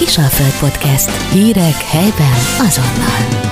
Kisalföld 0.00 0.70
Podcast. 0.70 1.32
Hírek 1.32 1.74
helyben 1.74 2.32
azonnal. 2.58 3.50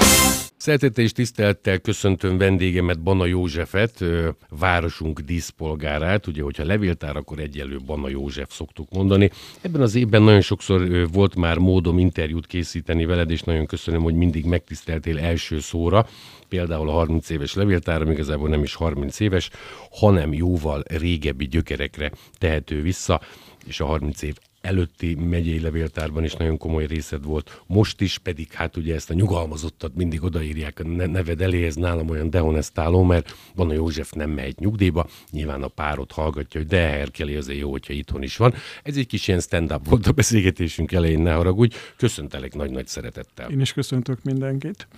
Szeretettel 0.56 1.04
és 1.04 1.12
tisztelettel 1.12 1.78
köszöntöm 1.78 2.38
vendégemet, 2.38 3.02
Bana 3.02 3.26
Józsefet, 3.26 4.04
városunk 4.48 5.20
díszpolgárát. 5.20 6.26
Ugye, 6.26 6.42
hogyha 6.42 6.64
levéltár, 6.64 7.16
akkor 7.16 7.38
egyelő 7.38 7.78
Bana 7.86 8.08
József 8.08 8.52
szoktuk 8.52 8.88
mondani. 8.90 9.30
Ebben 9.60 9.80
az 9.80 9.94
évben 9.94 10.22
nagyon 10.22 10.40
sokszor 10.40 11.10
volt 11.12 11.34
már 11.34 11.58
módom 11.58 11.98
interjút 11.98 12.46
készíteni 12.46 13.04
veled, 13.04 13.30
és 13.30 13.40
nagyon 13.40 13.66
köszönöm, 13.66 14.02
hogy 14.02 14.14
mindig 14.14 14.44
megtiszteltél 14.44 15.18
első 15.18 15.60
szóra. 15.60 16.06
Például 16.48 16.88
a 16.88 16.92
30 16.92 17.30
éves 17.30 17.54
levéltáram 17.54 18.10
igazából 18.10 18.48
nem 18.48 18.62
is 18.62 18.74
30 18.74 19.20
éves, 19.20 19.50
hanem 19.90 20.32
jóval 20.32 20.82
régebbi 20.86 21.46
gyökerekre 21.48 22.12
tehető 22.38 22.82
vissza, 22.82 23.20
és 23.66 23.80
a 23.80 23.86
30 23.86 24.22
év 24.22 24.34
előtti 24.60 25.14
megyei 25.14 25.60
levéltárban 25.60 26.24
is 26.24 26.34
nagyon 26.34 26.56
komoly 26.56 26.86
részed 26.86 27.24
volt, 27.24 27.62
most 27.66 28.00
is 28.00 28.18
pedig 28.18 28.52
hát 28.52 28.76
ugye 28.76 28.94
ezt 28.94 29.10
a 29.10 29.14
nyugalmazottat 29.14 29.94
mindig 29.94 30.22
odaírják 30.22 30.80
a 30.80 30.88
neved 30.88 31.40
elé, 31.40 31.66
ez 31.66 31.74
nálam 31.74 32.08
olyan 32.08 32.30
dehonestáló, 32.30 33.02
mert 33.02 33.34
van 33.54 33.70
a 33.70 33.72
József 33.72 34.12
nem 34.12 34.30
megy 34.30 34.54
nyugdíjba, 34.58 35.08
nyilván 35.30 35.62
a 35.62 35.68
párot 35.68 36.12
hallgatja, 36.12 36.60
hogy 36.60 36.68
de 36.68 36.80
Herkeli 36.80 37.34
azért 37.34 37.58
jó, 37.58 37.70
hogyha 37.70 37.92
itthon 37.92 38.22
is 38.22 38.36
van. 38.36 38.54
Ez 38.82 38.96
egy 38.96 39.06
kis 39.06 39.28
ilyen 39.28 39.40
stand-up 39.40 39.88
volt 39.88 40.06
a 40.06 40.12
beszélgetésünk 40.12 40.92
elején, 40.92 41.20
ne 41.20 41.32
haragudj. 41.32 41.76
Köszöntelek 41.96 42.54
nagy-nagy 42.54 42.86
szeretettel. 42.86 43.50
Én 43.50 43.60
is 43.60 43.72
köszöntök 43.72 44.22
mindenkit. 44.22 44.88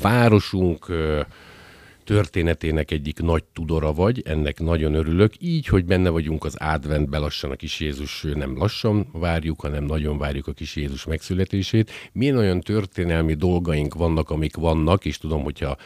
Városunk 0.00 0.86
történetének 2.08 2.90
egyik 2.90 3.20
nagy 3.20 3.44
tudora 3.44 3.92
vagy, 3.92 4.22
ennek 4.24 4.60
nagyon 4.60 4.94
örülök. 4.94 5.32
Így, 5.38 5.66
hogy 5.66 5.84
benne 5.84 6.08
vagyunk 6.08 6.44
az 6.44 6.56
adventben 6.56 7.20
lassan 7.20 7.50
a 7.50 7.56
kis 7.56 7.80
Jézus, 7.80 8.22
nem 8.34 8.56
lassan 8.56 9.08
várjuk, 9.12 9.60
hanem 9.60 9.84
nagyon 9.84 10.18
várjuk 10.18 10.46
a 10.46 10.52
kis 10.52 10.76
Jézus 10.76 11.04
megszületését. 11.04 11.90
Milyen 12.12 12.36
olyan 12.36 12.60
történelmi 12.60 13.34
dolgaink 13.34 13.94
vannak, 13.94 14.30
amik 14.30 14.56
vannak, 14.56 15.04
és 15.04 15.18
tudom, 15.18 15.42
hogyha 15.42 15.76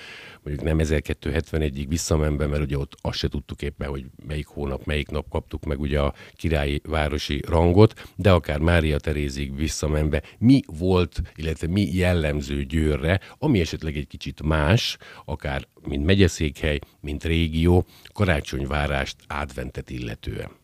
mondjuk 0.43 0.67
nem 0.67 0.78
1271-ig 0.81 1.84
visszamenve, 1.89 2.47
mert 2.47 2.62
ugye 2.62 2.78
ott 2.78 2.97
azt 3.00 3.19
se 3.19 3.28
tudtuk 3.28 3.62
éppen, 3.62 3.89
hogy 3.89 4.05
melyik 4.27 4.47
hónap, 4.47 4.84
melyik 4.84 5.09
nap 5.09 5.28
kaptuk 5.28 5.65
meg 5.65 5.81
ugye 5.81 6.00
a 6.00 6.15
királyi 6.33 6.81
városi 6.84 7.41
rangot, 7.47 8.09
de 8.17 8.31
akár 8.31 8.59
Mária 8.59 8.98
Terézig 8.98 9.56
visszamenve, 9.56 10.23
mi 10.39 10.61
volt, 10.67 11.23
illetve 11.37 11.67
mi 11.67 11.95
jellemző 11.95 12.65
Győrre, 12.65 13.20
ami 13.39 13.61
esetleg 13.61 13.97
egy 13.97 14.06
kicsit 14.06 14.43
más, 14.43 14.97
akár 15.25 15.67
mint 15.84 16.05
megyeszékhely, 16.05 16.78
mint 17.00 17.25
régió, 17.25 17.86
karácsonyvárást, 18.12 19.16
adventet 19.28 19.91
illetően. 19.91 20.62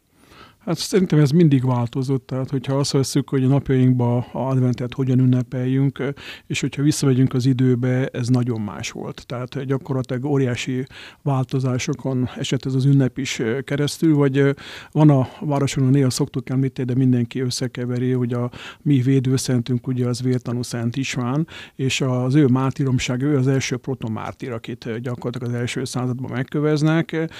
Hát 0.68 0.78
szerintem 0.78 1.18
ez 1.18 1.30
mindig 1.30 1.64
változott, 1.64 2.26
tehát 2.26 2.50
hogyha 2.50 2.74
azt 2.74 2.92
veszük, 2.92 3.28
hogy 3.28 3.44
a 3.44 3.48
napjainkban 3.48 4.18
a 4.32 4.38
adventet 4.38 4.94
hogyan 4.94 5.18
ünnepeljünk, 5.18 6.02
és 6.46 6.60
hogyha 6.60 6.82
visszamegyünk 6.82 7.34
az 7.34 7.46
időbe, 7.46 8.06
ez 8.06 8.28
nagyon 8.28 8.60
más 8.60 8.90
volt. 8.90 9.26
Tehát 9.26 9.64
gyakorlatilag 9.64 10.24
óriási 10.24 10.84
változásokon 11.22 12.28
esett 12.36 12.64
ez 12.64 12.74
az 12.74 12.84
ünnep 12.84 13.18
is 13.18 13.42
keresztül, 13.64 14.14
vagy 14.14 14.54
van 14.90 15.10
a 15.10 15.28
városon, 15.40 15.84
néha 15.84 16.10
szoktuk 16.10 16.50
említeni, 16.50 16.86
de 16.92 16.94
mindenki 16.94 17.40
összekeveri, 17.40 18.10
hogy 18.10 18.32
a 18.32 18.50
mi 18.82 19.00
védőszentünk 19.00 19.86
ugye 19.86 20.06
az 20.06 20.22
vértanú 20.22 20.62
Szent 20.62 20.96
István, 20.96 21.46
és 21.74 22.00
az 22.00 22.34
ő 22.34 22.46
mártíromság, 22.46 23.22
ő 23.22 23.36
az 23.36 23.46
első 23.46 23.76
protomártír, 23.76 24.52
akit 24.52 25.00
gyakorlatilag 25.00 25.54
az 25.54 25.60
első 25.60 25.84
században 25.84 26.30
megköveznek. 26.30 27.30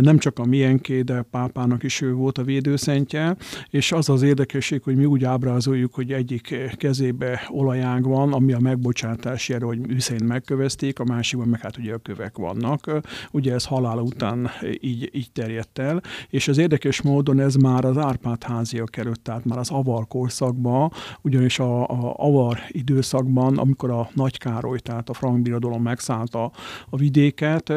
Nem 0.00 0.18
csak 0.18 0.38
a 0.38 0.44
miénké, 0.44 1.02
de 1.02 1.22
pápának 1.22 1.82
is 1.82 2.00
ő 2.00 2.12
volt 2.12 2.38
a 2.38 2.42
védő 2.42 2.64
védőszentje, 2.66 3.36
és 3.70 3.92
az 3.92 4.08
az 4.08 4.22
érdekesség, 4.22 4.82
hogy 4.82 4.96
mi 4.96 5.04
úgy 5.04 5.24
ábrázoljuk, 5.24 5.94
hogy 5.94 6.12
egyik 6.12 6.54
kezébe 6.76 7.40
olajág 7.48 8.04
van, 8.04 8.32
ami 8.32 8.52
a 8.52 8.58
megbocsátás 8.58 9.48
jel, 9.48 9.60
hogy 9.60 9.78
Hüszein 9.88 10.24
megkövezték, 10.24 10.98
a 10.98 11.04
másikban 11.04 11.48
meg 11.48 11.60
hát 11.60 11.76
ugye 11.76 11.94
a 11.94 11.98
kövek 11.98 12.36
vannak. 12.36 12.90
Ugye 13.30 13.54
ez 13.54 13.64
halál 13.64 13.98
után 13.98 14.50
így, 14.80 15.10
így 15.12 15.30
terjedt 15.32 15.78
el, 15.78 16.02
és 16.28 16.48
az 16.48 16.58
érdekes 16.58 17.02
módon 17.02 17.40
ez 17.40 17.54
már 17.54 17.84
az 17.84 17.96
Árpád 17.96 18.42
házia 18.42 18.84
került, 18.84 19.20
tehát 19.20 19.44
már 19.44 19.58
az 19.58 19.70
avar 19.70 20.06
korszakban, 20.08 20.92
ugyanis 21.22 21.58
a, 21.58 21.88
a 21.88 22.14
avar 22.16 22.58
időszakban, 22.68 23.58
amikor 23.58 23.90
a 23.90 24.08
Nagy 24.14 24.38
Károly, 24.38 24.78
tehát 24.78 25.08
a 25.08 25.14
frank 25.14 25.42
birodalom 25.42 25.82
megszállta 25.82 26.50
a 26.90 26.96
vidéket, 26.96 27.72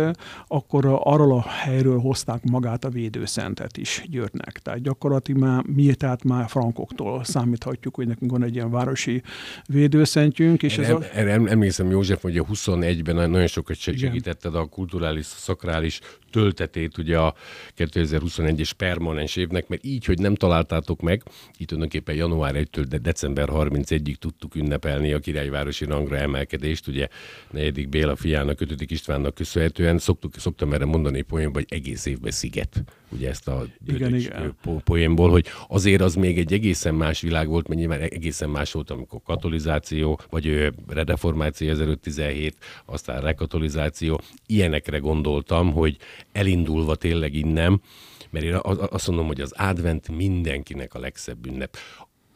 akkor 0.47 0.99
arról 1.03 1.31
a 1.31 1.41
helyről 1.41 1.99
hozták 1.99 2.43
magát 2.43 2.85
a 2.85 2.89
védőszentet 2.89 3.77
is 3.77 4.03
Győrnek. 4.09 4.59
Tehát 4.59 4.78
gyakorlatilag 4.81 5.41
már 5.41 5.63
mi, 5.63 5.93
tehát 5.93 6.23
már 6.23 6.49
frankoktól 6.49 7.23
számíthatjuk, 7.23 7.95
hogy 7.95 8.07
nekünk 8.07 8.31
van 8.31 8.43
egy 8.43 8.55
ilyen 8.55 8.71
városi 8.71 9.21
védőszentjünk. 9.65 10.63
És 10.63 10.77
erre, 10.77 10.87
ez 10.87 10.93
a... 10.93 11.03
erre 11.13 11.31
emlékszem, 11.31 11.89
József, 11.89 12.21
hogy 12.21 12.37
a 12.37 12.45
21-ben 12.45 13.15
nagyon 13.15 13.47
sokat 13.47 13.75
segítetted 13.75 14.55
a 14.55 14.65
kulturális, 14.65 15.25
szakrális 15.25 15.99
töltetét 16.29 16.97
ugye 16.97 17.17
a 17.17 17.35
2021-es 17.77 18.71
permanens 18.77 19.35
évnek, 19.35 19.67
mert 19.67 19.85
így, 19.85 20.05
hogy 20.05 20.19
nem 20.19 20.35
találtátok 20.35 21.01
meg, 21.01 21.23
itt 21.57 21.67
tulajdonképpen 21.67 22.15
január 22.15 22.55
1-től 22.55 22.85
de 22.89 22.97
december 22.97 23.47
31-ig 23.51 24.15
tudtuk 24.15 24.55
ünnepelni 24.55 25.13
a 25.13 25.19
királyvárosi 25.19 25.85
rangra 25.85 26.17
emelkedést, 26.17 26.87
ugye 26.87 27.07
negyedik 27.51 27.89
Béla 27.89 28.15
fiának, 28.15 28.61
ötödik 28.61 28.91
Istvánnak 28.91 29.33
köszönhetően, 29.33 29.97
szoktuk, 29.97 30.33
szoktam 30.37 30.73
erre 30.73 30.85
mondani 30.85 31.21
poénban, 31.21 31.63
hogy 31.67 31.77
egész 31.77 32.05
évben 32.05 32.31
sziget, 32.31 32.83
ugye 33.09 33.29
ezt 33.29 33.47
a 33.47 33.65
igen, 33.87 34.15
igen. 34.15 34.55
poénból, 34.83 35.29
hogy 35.29 35.45
azért 35.67 36.01
az 36.01 36.15
még 36.15 36.37
egy 36.37 36.53
egészen 36.53 36.95
más 36.95 37.21
világ 37.21 37.47
volt, 37.47 37.67
mert 37.67 37.79
nyilván 37.79 37.99
egészen 38.01 38.49
más 38.49 38.71
volt, 38.71 38.89
amikor 38.89 39.21
katolizáció, 39.23 40.19
vagy 40.29 40.71
redeformáció 40.87 41.69
1517, 41.69 42.55
aztán 42.85 43.21
rekatolizáció, 43.21 44.21
ilyenekre 44.45 44.97
gondoltam, 44.97 45.71
hogy 45.71 45.97
elindulva 46.31 46.95
tényleg 46.95 47.33
innen, 47.33 47.81
mert 48.29 48.45
én 48.45 48.59
azt 48.63 49.07
mondom, 49.07 49.27
hogy 49.27 49.41
az 49.41 49.53
advent 49.57 50.07
mindenkinek 50.07 50.93
a 50.93 50.99
legszebb 50.99 51.45
ünnep. 51.45 51.77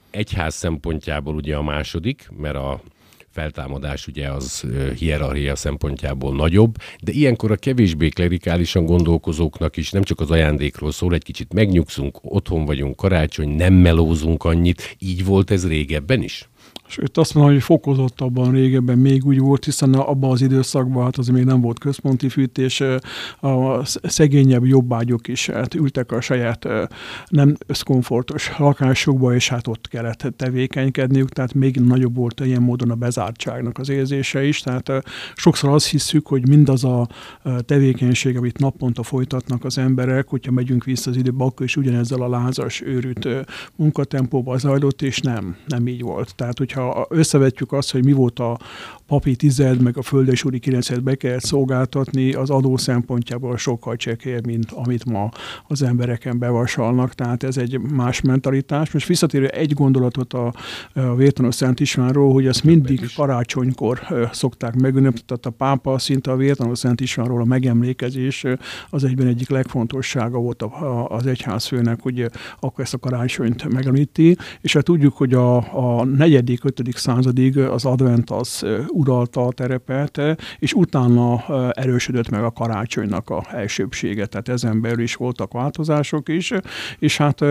Egyház 0.09 0.55
szempontjából 0.55 1.35
ugye 1.35 1.55
a 1.55 1.63
második, 1.63 2.29
mert 2.37 2.55
a 2.55 2.81
feltámadás 3.29 4.07
ugye 4.07 4.31
az 4.31 4.65
hierarchia 4.97 5.55
szempontjából 5.55 6.35
nagyobb, 6.35 6.75
de 7.01 7.11
ilyenkor 7.11 7.51
a 7.51 7.55
kevésbé 7.55 8.09
klerikálisan 8.09 8.85
gondolkozóknak 8.85 9.77
is 9.77 9.91
nem 9.91 10.03
csak 10.03 10.19
az 10.19 10.31
ajándékról 10.31 10.91
szól, 10.91 11.13
egy 11.13 11.23
kicsit 11.23 11.53
megnyugszunk, 11.53 12.17
otthon 12.21 12.65
vagyunk, 12.65 12.95
karácsony, 12.95 13.49
nem 13.49 13.73
melózunk 13.73 14.43
annyit, 14.43 14.95
így 14.99 15.25
volt 15.25 15.51
ez 15.51 15.67
régebben 15.67 16.21
is? 16.21 16.49
Sőt, 16.93 17.17
azt 17.17 17.33
mondom, 17.33 17.53
hogy 17.53 17.63
fokozottabban 17.63 18.51
régebben 18.51 18.97
még 18.97 19.25
úgy 19.25 19.39
volt, 19.39 19.65
hiszen 19.65 19.93
abban 19.93 20.31
az 20.31 20.41
időszakban 20.41 21.03
hát 21.03 21.17
az 21.17 21.27
még 21.27 21.43
nem 21.43 21.61
volt 21.61 21.79
központi 21.79 22.29
fűtés, 22.29 22.81
a 23.39 23.85
szegényebb 24.03 24.65
jobbágyok 24.65 25.27
is 25.27 25.49
hát 25.49 25.73
ültek 25.73 26.11
a 26.11 26.21
saját 26.21 26.67
nem 27.27 27.55
összkomfortos 27.67 28.51
lakásukba, 28.57 29.35
és 29.35 29.49
hát 29.49 29.67
ott 29.67 29.87
kellett 29.87 30.33
tevékenykedniük, 30.37 31.29
tehát 31.29 31.53
még 31.53 31.75
nagyobb 31.75 32.15
volt 32.15 32.39
ilyen 32.39 32.61
módon 32.61 32.91
a 32.91 32.95
bezártságnak 32.95 33.77
az 33.77 33.89
érzése 33.89 34.43
is, 34.45 34.59
tehát 34.59 34.91
sokszor 35.35 35.69
azt 35.69 35.87
hiszük, 35.87 36.27
hogy 36.27 36.47
mindaz 36.47 36.83
a 36.83 37.07
tevékenység, 37.65 38.37
amit 38.37 38.59
naponta 38.59 39.03
folytatnak 39.03 39.65
az 39.65 39.77
emberek, 39.77 40.27
hogyha 40.27 40.51
megyünk 40.51 40.83
vissza 40.83 41.09
az 41.09 41.17
időbe, 41.17 41.43
akkor 41.43 41.65
is 41.65 41.75
ugyanezzel 41.75 42.21
a 42.21 42.29
lázas, 42.29 42.81
őrült 42.81 43.27
munkatempóba 43.75 44.57
zajlott, 44.57 45.01
és 45.01 45.19
nem, 45.19 45.55
nem 45.67 45.87
így 45.87 46.01
volt. 46.01 46.35
Tehát, 46.35 46.57
hogyha 46.57 46.81
hogyha 46.83 47.05
összevetjük 47.09 47.71
azt, 47.71 47.91
hogy 47.91 48.05
mi 48.05 48.11
volt 48.11 48.39
a 48.39 48.59
papi 49.13 49.35
tized, 49.35 49.81
meg 49.81 49.97
a 49.97 50.01
földesúri 50.01 50.59
kilenced 50.59 51.01
be 51.01 51.15
kellett 51.15 51.41
szolgáltatni, 51.41 52.33
az 52.33 52.49
adó 52.49 52.77
szempontjából 52.77 53.57
sokkal 53.57 53.95
csekélyebb, 53.95 54.45
mint 54.45 54.71
amit 54.71 55.05
ma 55.05 55.29
az 55.67 55.81
embereken 55.81 56.39
bevasalnak, 56.39 57.13
tehát 57.13 57.43
ez 57.43 57.57
egy 57.57 57.79
más 57.79 58.21
mentalitás. 58.21 58.91
Most 58.91 59.07
visszatérő 59.07 59.47
egy 59.47 59.73
gondolatot 59.73 60.33
a, 60.33 60.53
a 60.93 61.15
Vértanos 61.15 61.55
Szent 61.55 61.79
Istvánról, 61.79 62.33
hogy 62.33 62.47
ezt 62.47 62.63
mindig 62.63 63.13
karácsonykor 63.15 63.99
szokták 64.31 64.75
megünnepelni, 64.75 65.25
tehát 65.25 65.45
a 65.45 65.49
pápa 65.49 65.99
szinte 65.99 66.31
a 66.31 66.35
Vértanos 66.35 66.79
Szent 66.79 67.01
Istvánról 67.01 67.41
a 67.41 67.45
megemlékezés 67.45 68.45
az 68.89 69.03
egyben 69.03 69.27
egyik 69.27 69.49
legfontossága 69.49 70.37
volt 70.37 70.65
az 71.07 71.25
egyházfőnek, 71.25 72.01
hogy 72.01 72.25
akkor 72.59 72.83
ezt 72.83 72.93
a 72.93 72.97
karácsonyt 72.97 73.69
megemlíti, 73.73 74.37
és 74.61 74.73
hát 74.73 74.83
tudjuk, 74.83 75.17
hogy 75.17 75.33
a, 75.33 75.55
a 75.55 76.05
negyedik, 76.05 76.63
ötödik 76.63 76.97
századig 76.97 77.57
az 77.57 77.85
advent 77.85 78.29
az 78.29 78.65
uralta 79.03 79.45
a 79.45 79.51
terepet, 79.51 80.21
és 80.59 80.73
utána 80.73 81.43
erősödött 81.71 82.29
meg 82.29 82.43
a 82.43 82.51
karácsonynak 82.51 83.29
a 83.29 83.45
elsőbsége, 83.51 84.25
tehát 84.25 84.49
ezen 84.49 84.81
belül 84.81 85.03
is 85.03 85.15
voltak 85.15 85.51
változások 85.51 86.29
is, 86.29 86.53
és 86.99 87.17
hát 87.17 87.41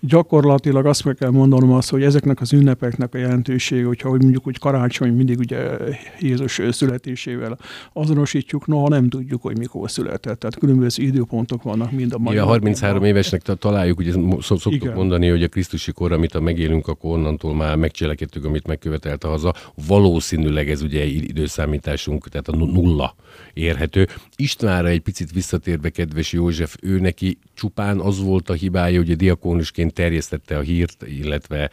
gyakorlatilag 0.00 0.86
azt 0.86 1.04
meg 1.04 1.14
kell 1.14 1.30
mondanom 1.30 1.72
azt, 1.72 1.90
hogy 1.90 2.02
ezeknek 2.02 2.40
az 2.40 2.52
ünnepeknek 2.52 3.14
a 3.14 3.18
jelentősége, 3.18 3.86
hogyha 3.86 4.08
hogy 4.08 4.20
mondjuk, 4.22 4.44
hogy 4.44 4.58
karácsony 4.58 5.12
mindig 5.12 5.38
ugye 5.38 5.76
Jézus 6.20 6.60
születésével 6.70 7.58
azonosítjuk, 7.92 8.66
noha 8.66 8.88
nem 8.88 9.08
tudjuk, 9.08 9.42
hogy 9.42 9.58
mikor 9.58 9.90
született. 9.90 10.38
Tehát 10.38 10.58
különböző 10.58 11.02
időpontok 11.02 11.62
vannak 11.62 11.90
mind 11.92 12.12
a 12.12 12.18
mai. 12.18 12.34
Ja, 12.34 12.44
33 12.44 13.04
évesnek 13.04 13.42
találjuk, 13.42 13.98
ugye 13.98 14.12
szoktuk 14.40 14.72
Igen. 14.72 14.94
mondani, 14.94 15.28
hogy 15.28 15.42
a 15.42 15.48
Krisztusi 15.48 15.92
kor, 15.92 16.12
amit 16.12 16.34
a 16.34 16.40
megélünk, 16.40 16.88
akkor 16.88 17.10
onnantól 17.10 17.54
már 17.54 17.76
megcselekedtük, 17.76 18.44
amit 18.44 18.66
megkövetelt 18.66 19.24
a 19.24 19.28
haza. 19.28 19.54
Valószínűleg 19.86 20.70
ez 20.70 20.81
ugye 20.82 21.04
időszámításunk, 21.04 22.28
tehát 22.28 22.48
a 22.48 22.56
nulla 22.56 23.14
érhető. 23.52 24.08
Istvánra 24.36 24.88
egy 24.88 25.00
picit 25.00 25.32
visszatérve, 25.32 25.90
kedves 25.90 26.32
József, 26.32 26.76
ő 26.80 26.98
neki 26.98 27.38
csupán 27.54 28.00
az 28.00 28.22
volt 28.22 28.50
a 28.50 28.52
hibája, 28.52 28.98
hogy 28.98 29.10
a 29.10 29.14
diakónusként 29.14 29.92
terjesztette 29.92 30.56
a 30.56 30.60
hírt, 30.60 31.04
illetve 31.06 31.70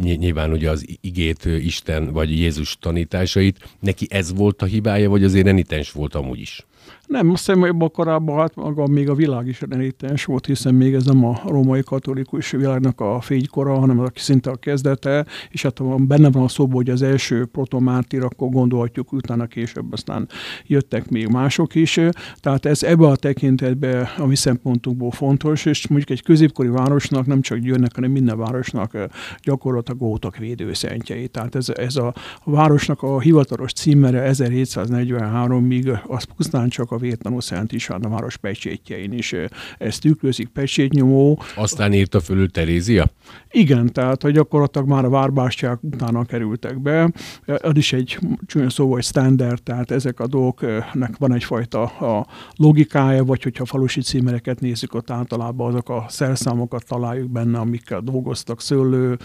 nyilván 0.00 0.52
ugye 0.52 0.70
az 0.70 0.86
igét 1.00 1.44
Isten 1.44 2.12
vagy 2.12 2.30
Jézus 2.30 2.76
tanításait, 2.80 3.68
neki 3.80 4.06
ez 4.10 4.34
volt 4.34 4.62
a 4.62 4.66
hibája, 4.66 5.10
vagy 5.10 5.24
azért 5.24 5.44
renitens 5.44 5.92
volt 5.92 6.14
amúgy 6.14 6.40
is? 6.40 6.66
Nem, 7.06 7.30
azt 7.30 7.46
hiszem, 7.46 7.60
hogy 7.60 7.90
korábban 7.92 8.38
hát 8.38 8.54
maga 8.54 8.86
még 8.86 9.08
a 9.08 9.14
világ 9.14 9.46
is 9.46 9.60
renitens 9.60 10.24
volt, 10.24 10.46
hiszen 10.46 10.74
még 10.74 10.94
ez 10.94 11.04
nem 11.04 11.24
a 11.24 11.40
római 11.46 11.82
katolikus 11.82 12.50
világnak 12.50 13.00
a 13.00 13.20
fénykora, 13.20 13.78
hanem 13.78 13.98
az 14.00 14.10
szinte 14.14 14.50
a 14.50 14.56
kezdete, 14.56 15.26
és 15.50 15.62
hát 15.62 16.06
benne 16.06 16.30
van 16.30 16.42
a 16.42 16.48
szóban, 16.48 16.74
hogy 16.74 16.90
az 16.90 17.02
első 17.02 17.44
protomártír, 17.44 18.24
akkor 18.24 18.48
gondolhatjuk, 18.48 19.12
utána 19.12 19.46
később 19.46 19.92
aztán 19.92 20.28
jöttek 20.66 21.10
még 21.10 21.28
mások 21.28 21.74
is. 21.74 22.00
Tehát 22.36 22.66
ez 22.66 22.82
ebbe 22.82 23.06
a 23.06 23.16
tekintetben 23.16 24.08
a 24.18 24.26
mi 24.26 24.36
szempontunkból 24.36 25.10
fontos, 25.10 25.64
és 25.64 25.88
mondjuk 25.88 26.10
egy 26.10 26.22
középkori 26.22 26.68
városnak, 26.68 27.26
nem 27.26 27.40
csak 27.40 27.58
Győrnek, 27.58 27.94
hanem 27.94 28.10
minden 28.10 28.38
városnak 28.38 28.96
gyakorlatilag 29.42 30.00
voltak 30.00 30.36
védőszentjei. 30.36 31.28
Tehát 31.28 31.54
ez, 31.54 31.68
ez 31.68 31.96
a 31.96 32.14
városnak 32.44 33.02
a 33.02 33.20
hivatalos 33.20 33.72
címere 33.72 34.30
1743-ig 34.32 36.02
az 36.06 36.24
pusztán 36.24 36.68
csak 36.68 36.92
a 36.94 36.98
Vietnamú 36.98 37.40
Szent 37.40 37.72
István 37.72 38.02
a 38.02 38.08
város 38.08 38.36
pecsétjein 38.36 39.12
is 39.12 39.34
ezt 39.78 40.00
tükrözik, 40.00 40.48
pecsétnyomó. 40.48 41.42
Aztán 41.56 41.92
írta 41.92 42.20
fölül 42.20 42.50
Terézia? 42.50 43.06
Igen, 43.50 43.92
tehát 43.92 44.22
hogy 44.22 44.32
gyakorlatilag 44.32 44.88
már 44.88 45.04
a 45.04 45.08
várbástyák 45.08 45.82
utána 45.82 46.24
kerültek 46.24 46.80
be. 46.80 47.12
Az 47.46 47.76
is 47.76 47.92
egy 47.92 48.18
csúnya 48.46 48.70
szó, 48.70 48.92
hogy 48.92 49.02
standard, 49.02 49.62
tehát 49.62 49.90
ezek 49.90 50.20
a 50.20 50.26
dolgoknak 50.26 51.18
van 51.18 51.32
egyfajta 51.32 51.82
a 51.84 52.26
logikája, 52.56 53.24
vagy 53.24 53.42
hogyha 53.42 53.64
falusi 53.64 54.00
címereket 54.00 54.60
nézzük, 54.60 54.94
ott 54.94 55.10
általában 55.10 55.68
azok 55.68 55.88
a 55.88 56.04
szerszámokat 56.08 56.86
találjuk 56.86 57.30
benne, 57.30 57.58
amikkel 57.58 58.00
dolgoztak, 58.00 58.60
szőlő, 58.60 59.18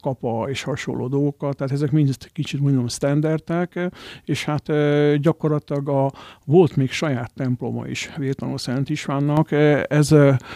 kapa 0.00 0.46
és 0.50 0.62
hasonló 0.62 1.08
dolgokat, 1.08 1.56
tehát 1.56 1.72
ezek 1.72 1.90
mind 1.90 2.14
kicsit 2.32 2.60
mondom 2.60 2.88
standardek, 2.88 3.90
és 4.24 4.44
hát 4.44 4.72
gyakorlatilag 5.20 5.88
a, 5.88 6.12
volt 6.44 6.76
még 6.76 6.90
saját 6.98 7.30
temploma 7.34 7.86
is 7.86 8.10
Vétanó 8.16 8.56
Szent 8.56 8.90
Istvánnak. 8.90 9.52
Ez 9.88 10.12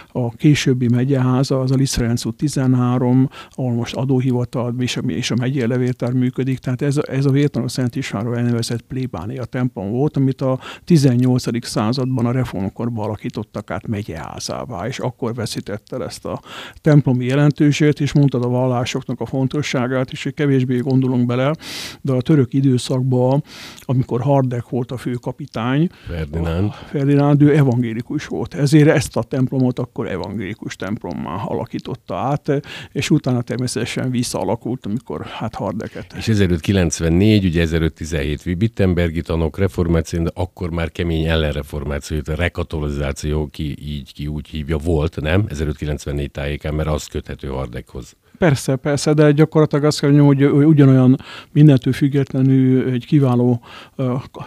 a 0.08 0.34
későbbi 0.36 0.88
megyeháza, 0.88 1.60
az 1.60 1.70
a 1.70 1.74
Liszrenc 1.74 2.22
13, 2.36 3.28
ahol 3.50 3.72
most 3.72 3.94
adóhivatal 3.94 4.74
és 4.78 4.96
a, 4.96 5.00
és 5.00 5.30
a 5.30 5.34
megyei 5.34 5.66
levéltár 5.66 6.12
működik, 6.12 6.58
tehát 6.58 6.82
ez, 6.82 6.96
ez 7.08 7.24
a 7.24 7.30
Vétanó 7.30 7.68
Szent 7.68 7.96
Istvánról 7.96 8.36
elnevezett 8.36 8.82
plébánia 8.82 9.44
templom 9.44 9.90
volt, 9.90 10.16
amit 10.16 10.40
a 10.40 10.58
18. 10.84 11.66
században 11.66 12.26
a 12.26 12.32
reformkorban 12.32 13.04
alakítottak 13.04 13.70
át 13.70 13.86
megyeházává, 13.86 14.86
és 14.86 14.98
akkor 14.98 15.34
veszítette 15.34 15.96
el 15.96 16.04
ezt 16.04 16.24
a 16.24 16.40
templomi 16.80 17.24
jelentőséget, 17.24 18.00
és 18.00 18.12
mondtad 18.12 18.44
a 18.44 18.48
vallásoknak 18.48 19.20
a 19.20 19.26
fontosságát, 19.26 20.10
és 20.10 20.30
kevésbé 20.34 20.78
gondolunk 20.78 21.26
bele, 21.26 21.54
de 22.00 22.12
a 22.12 22.20
török 22.20 22.52
időszakban, 22.52 23.42
amikor 23.80 24.20
Hardek 24.20 24.68
volt 24.68 24.90
a 24.90 24.96
főkapitány, 24.96 25.88
Ferdinánd. 26.32 26.72
Ferdinánd, 26.72 27.42
ő 27.42 27.56
evangélikus 27.56 28.26
volt. 28.26 28.54
Ezért 28.54 28.88
ezt 28.88 29.16
a 29.16 29.22
templomot 29.22 29.78
akkor 29.78 30.08
evangélikus 30.08 30.76
templommá 30.76 31.34
alakította 31.34 32.16
át, 32.16 32.52
és 32.92 33.10
utána 33.10 33.42
természetesen 33.42 34.10
visszaalakult, 34.10 34.86
amikor 34.86 35.24
hát 35.26 35.54
Hardeket. 35.54 36.14
És 36.16 36.28
1594, 36.28 37.44
ugye 37.44 37.60
1517 37.60 38.46
Wittenbergi 38.60 39.20
tanok, 39.20 39.58
reformáció, 39.58 40.22
de 40.22 40.30
akkor 40.34 40.70
már 40.70 40.90
kemény 40.90 41.24
ellenreformáció, 41.24 42.18
a 42.24 42.34
rekatolizáció, 42.34 43.46
ki 43.46 43.76
így, 43.80 44.12
ki 44.12 44.26
úgy 44.26 44.48
hívja, 44.48 44.76
volt, 44.76 45.20
nem? 45.20 45.44
1594 45.48 46.30
tájékán, 46.30 46.74
mert 46.74 46.88
az 46.88 47.06
köthető 47.06 47.48
Hardekhoz. 47.48 48.16
Persze, 48.38 48.76
persze, 48.76 49.12
de 49.12 49.32
gyakorlatilag 49.32 49.84
azt 49.84 50.00
kell 50.00 50.18
hogy 50.18 50.44
ugyanolyan 50.44 51.16
mindentől 51.52 51.92
függetlenül 51.92 52.90
egy 52.90 53.06
kiváló 53.06 53.62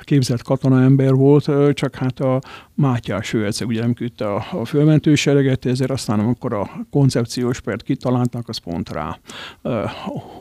képzett 0.01 0.41
katonaember 0.41 1.13
volt, 1.13 1.73
csak 1.73 1.95
hát 1.95 2.19
a 2.19 2.41
Mátyás 2.73 3.33
őrce 3.33 3.65
ugye 3.65 3.81
nem 3.81 3.93
küldte 3.93 4.33
a, 4.33 4.45
a 4.51 4.65
fölmentősereget, 4.65 5.65
ezért 5.65 5.91
aztán 5.91 6.19
amikor 6.19 6.53
a 6.53 6.69
koncepciós 6.91 7.61
pert 7.61 7.83
kitalálták, 7.83 8.47
az 8.47 8.57
pont 8.57 8.89
rá 8.89 9.19
uh, 9.61 9.89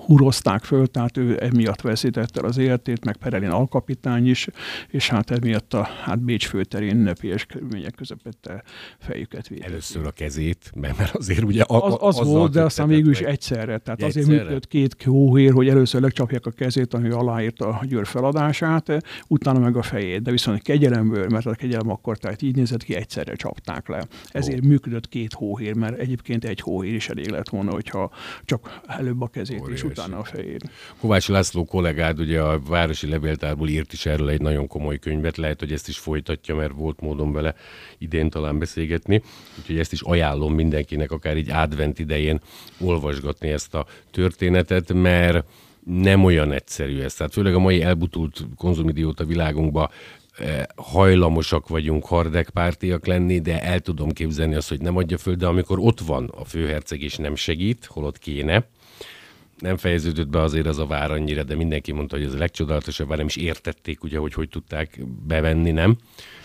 hurozták 0.07 0.65
föl, 0.65 0.87
tehát 0.87 1.17
ő 1.17 1.39
emiatt 1.41 1.81
veszítette 1.81 2.41
az 2.41 2.59
életét, 2.59 3.05
meg 3.05 3.17
Perelin 3.17 3.49
alkapitány 3.49 4.29
is, 4.29 4.49
és 4.89 5.09
hát 5.09 5.31
emiatt 5.31 5.75
a 5.75 5.89
hát 6.03 6.19
Bécs 6.19 6.47
főterén 6.47 6.97
ünnepélyes 6.97 7.45
körülmények 7.45 7.95
közepette 7.95 8.63
fejüket 8.99 9.49
védett. 9.49 9.69
Először 9.69 10.07
a 10.07 10.11
kezét, 10.11 10.73
mert 10.75 11.15
azért 11.15 11.43
ugye 11.43 11.63
a, 11.63 11.99
az, 12.01 12.19
az 12.19 12.27
volt, 12.27 12.53
de 12.53 12.63
aztán 12.63 12.89
mégis 12.89 13.21
egyszerre. 13.35 13.79
Tehát 13.79 14.03
egyszerre? 14.03 14.09
azért 14.09 14.29
működött 14.29 14.69
két 14.69 14.97
hóhér, 15.05 15.53
hogy 15.53 15.69
először 15.69 16.01
legcsapják 16.01 16.47
a 16.47 16.51
kezét, 16.51 16.95
ami 16.95 17.11
aláírta 17.11 17.69
a 17.69 17.85
Győr 17.85 18.07
feladását, 18.07 19.05
utána 19.29 19.59
meg 19.59 19.77
a 19.77 19.83
fejét, 19.83 20.23
de 20.23 20.31
viszont 20.31 20.63
kegyelemből, 20.63 21.27
mert 21.29 21.47
a 21.47 21.55
kegyelem 21.55 21.91
akkor 21.91 22.17
tehát 22.17 22.43
így 22.43 22.57
nézett 22.57 22.83
ki, 22.83 22.95
egyszerre 22.95 23.35
csapták 23.35 23.89
le. 23.89 24.07
Ezért 24.29 24.61
oh. 24.61 24.67
működött 24.67 25.09
két 25.09 25.33
hóhér, 25.33 25.75
mert 25.75 25.99
egyébként 25.99 26.45
egy 26.45 26.61
hóhér 26.61 26.95
is 26.95 27.09
elég 27.09 27.29
lett 27.29 27.49
volna, 27.49 27.73
hogyha 27.73 28.11
csak 28.45 28.81
előbb 28.87 29.23
a 29.23 29.27
kezét 29.27 29.61
Óriási. 29.61 29.87
és 29.87 29.91
utána 29.91 30.19
a 30.19 30.25
fejét. 30.25 30.71
Kovács 31.01 31.29
László 31.29 31.65
kollégád 31.65 32.21
ugye 32.21 32.41
a 32.41 32.61
Városi 32.69 33.09
Levéltárból 33.09 33.69
írt 33.69 33.93
is 33.93 34.07
erről 34.07 34.29
egy 34.29 34.41
nagyon 34.41 34.67
komoly 34.67 34.99
könyvet, 34.99 35.37
lehet, 35.37 35.61
hogy 35.61 35.73
ezt 35.73 35.89
is 35.89 35.99
folytatja, 35.99 36.55
mert 36.55 36.73
volt 36.73 37.01
módon 37.01 37.33
vele 37.33 37.55
idén 37.99 38.31
talán 38.31 38.59
beszélgetni, 38.59 39.23
úgyhogy 39.59 39.79
ezt 39.79 39.93
is 39.93 40.01
ajánlom 40.01 40.55
mindenkinek, 40.55 41.11
akár 41.11 41.37
így 41.37 41.51
advent 41.51 41.99
idején 41.99 42.41
olvasgatni 43.25 43.49
ezt 43.49 43.75
a 43.75 43.87
történetet, 44.11 44.93
mert 44.93 45.45
nem 45.85 46.25
olyan 46.25 46.53
egyszerű 46.53 47.01
ez. 47.01 47.15
Tehát 47.15 47.33
főleg 47.33 47.55
a 47.55 47.59
mai 47.59 47.83
elbutult 47.83 48.47
konzumidióta 48.57 49.25
világunkban 49.25 49.91
Eh, 50.39 50.63
hajlamosak 50.77 51.69
vagyunk 51.69 52.07
hardekpártiak 52.07 53.07
lenni, 53.07 53.41
de 53.41 53.63
el 53.63 53.81
tudom 53.81 54.11
képzelni 54.11 54.55
azt, 54.55 54.69
hogy 54.69 54.81
nem 54.81 54.97
adja 54.97 55.19
föl, 55.19 55.35
de 55.35 55.47
amikor 55.47 55.79
ott 55.79 56.01
van 56.01 56.29
a 56.37 56.45
főherceg 56.45 57.03
és 57.03 57.17
nem 57.17 57.35
segít, 57.35 57.85
holott 57.85 58.19
kéne, 58.19 58.67
nem 59.59 59.77
fejeződött 59.77 60.29
be 60.29 60.41
azért 60.41 60.67
az 60.67 60.79
a 60.79 60.87
vár 60.87 61.11
annyira, 61.11 61.43
de 61.43 61.55
mindenki 61.55 61.93
mondta, 61.93 62.17
hogy 62.17 62.25
ez 62.25 62.35
a 62.35 62.39
legcsodálatosabb 62.39 63.09
vár, 63.09 63.17
nem 63.17 63.27
is 63.27 63.37
értették 63.37 64.03
ugye, 64.03 64.19
hogy 64.19 64.35
hogy 64.35 64.49
tudták 64.49 64.99
bevenni, 65.27 65.71
nem? 65.71 65.97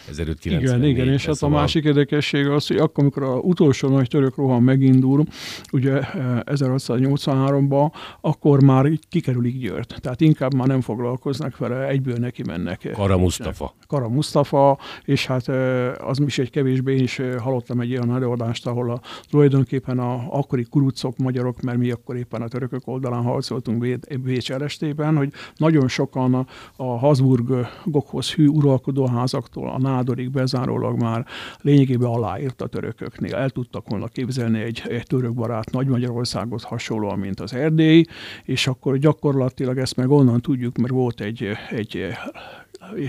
1594. 0.08 0.90
Igen, 0.90 1.04
igen, 1.04 1.14
és 1.14 1.26
hát 1.26 1.36
szóval... 1.36 1.58
a 1.58 1.60
másik 1.60 1.84
érdekesség 1.84 2.48
az, 2.48 2.68
hogy 2.68 2.78
akkor, 2.78 3.04
amikor 3.04 3.24
az 3.24 3.40
utolsó 3.42 3.90
nagy 3.90 4.08
török 4.08 4.36
rohan 4.36 4.64
megindul, 4.64 5.24
ugye 5.72 6.00
1683-ban, 6.46 7.84
eh, 7.94 8.02
akkor 8.22 8.64
már 8.64 8.90
kikerülik 9.10 9.58
Győrt. 9.60 9.96
Tehát 10.02 10.22
inkább 10.22 10.54
már 10.54 10.68
nem 10.68 10.82
foglalkoznak 10.82 11.58
vele, 11.58 11.88
egyből 11.88 12.18
neki 12.18 12.44
mennek. 12.46 12.90
Kara 12.94 13.18
Mustafa. 13.18 13.76
Kara 13.88 14.10
Mustafa, 14.10 14.80
és 15.06 15.26
hát 15.26 15.48
eh, 15.48 16.08
az 16.08 16.20
is 16.20 16.40
egy 16.40 16.50
kevésbé 16.50 16.96
én 16.96 17.04
is 17.04 17.20
eh, 17.20 17.36
hallottam 17.40 17.80
egy 17.80 17.92
olyan 17.92 18.16
előadást, 18.16 18.68
ahol 18.68 18.92
a, 18.92 19.02
tulajdonképpen 19.30 20.00
a 20.00 20.28
akkori 20.30 20.64
kurucok 20.70 21.18
magyarok, 21.18 21.62
mert 21.62 21.78
mi 21.78 21.92
akkor 21.92 22.16
éppen 22.16 22.42
a 22.42 22.48
törökök 22.48 22.82
oldalán 22.86 23.24
harcoltunk 23.24 23.98
Bécs 24.24 24.52
elestében, 24.52 25.18
hogy 25.18 25.32
nagyon 25.56 25.88
sokan 25.88 26.34
a, 26.34 26.46
a 26.76 26.98
Habsburgokhoz 26.98 28.32
hű 28.34 28.48
uralkodóházaktól, 28.48 29.70
a 29.70 29.78
nádorig 30.00 30.32
bezárólag 30.32 31.02
már 31.02 31.26
lényegében 31.62 32.10
aláírt 32.10 32.62
a 32.62 32.68
törököknél. 32.68 33.36
El 33.36 33.50
tudtak 33.50 33.90
volna 33.90 34.08
képzelni 34.08 34.60
egy, 34.60 34.82
egy 34.88 35.06
török 35.06 35.34
barát 35.34 35.72
Nagy 35.72 35.88
Magyarországot 35.88 36.64
hasonlóan, 36.64 37.20
mint 37.20 37.40
az 37.40 37.54
Erdély, 37.54 38.06
és 38.44 38.68
akkor 38.68 38.98
gyakorlatilag 38.98 39.78
ezt 39.78 39.96
meg 39.96 40.10
onnan 40.10 40.42
tudjuk, 40.42 40.78
mert 40.78 40.94
volt 40.94 41.22
egy, 41.22 41.48
egy 41.70 42.08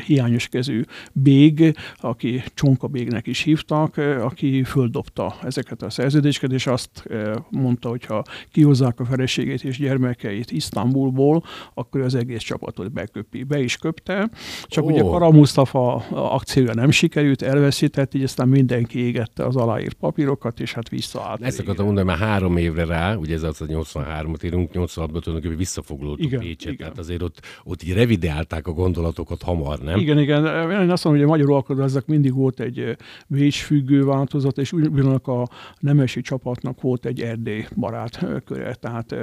hiányos 0.07 0.49
kezű 0.49 0.83
bég, 1.13 1.77
aki 1.97 2.43
Csonka 2.55 2.87
bégnek 2.87 3.27
is 3.27 3.41
hívtak, 3.41 3.97
aki 3.97 4.65
földobta 4.65 5.35
ezeket 5.43 5.83
a 5.83 5.91
szerződéseket, 5.91 6.53
és 6.53 6.67
azt 6.67 7.05
mondta, 7.51 7.89
hogy 7.89 8.05
ha 8.05 8.23
kihozzák 8.51 9.01
a 9.01 9.05
feleségét 9.05 9.65
és 9.65 9.79
gyermekeit 9.79 10.51
Isztambulból, 10.51 11.45
akkor 11.75 12.01
az 12.01 12.15
egész 12.15 12.43
csapatot 12.43 12.93
beköpi. 12.93 13.43
Be 13.43 13.61
is 13.61 13.77
köpte, 13.77 14.31
csak 14.65 14.85
oh. 14.85 14.91
ugye 14.91 15.03
Kara 15.03 15.31
Mustafa 15.31 15.95
akciója 16.11 16.75
nem 16.75 16.91
sikerült, 16.91 17.43
elveszített, 17.43 18.15
így 18.15 18.23
aztán 18.23 18.49
mindenki 18.49 18.99
égette 18.99 19.45
az 19.45 19.57
aláírt 19.57 19.95
papírokat, 19.95 20.61
és 20.61 20.73
hát 20.73 20.89
visszaállt. 20.89 21.43
Ezt 21.43 21.59
akartam 21.59 21.85
mondani, 21.85 22.07
már 22.07 22.19
három 22.19 22.57
évre 22.57 22.85
rá, 22.85 23.15
ugye 23.15 23.35
ez 23.35 23.43
az 23.43 23.63
83-at 23.67 24.45
írunk, 24.45 24.71
86-ban 24.73 24.97
tulajdonképpen 24.97 25.57
visszafoglaltuk 25.57 26.25
igen, 26.25 26.41
Pécset, 26.41 26.73
igen. 26.73 26.77
tehát 26.77 26.99
azért 26.99 27.23
ott, 27.23 27.41
ott 27.65 27.83
így 27.83 27.93
revideálták 27.93 28.67
a 28.67 28.73
gondolatokat 28.73 29.43
hamar, 29.43 29.60
nem? 29.83 29.99
Igen, 29.99 30.19
igen. 30.19 30.71
Én 30.71 30.91
azt 30.91 31.05
mondom, 31.05 31.23
hogy 31.23 31.33
a 31.33 31.37
magyar 31.37 31.51
alkalmazásnak 31.51 32.07
mindig 32.07 32.35
volt 32.35 32.61
egy 32.61 32.97
vésfüggő 33.27 34.05
változat, 34.05 34.59
és 34.59 34.73
ugyanak 34.73 35.27
a 35.27 35.49
nemesi 35.79 36.21
csapatnak 36.21 36.81
volt 36.81 37.07
egy 37.07 37.21
Erdély 37.21 37.67
barát 37.77 38.27
köre. 38.45 38.75
Tehát 38.75 39.15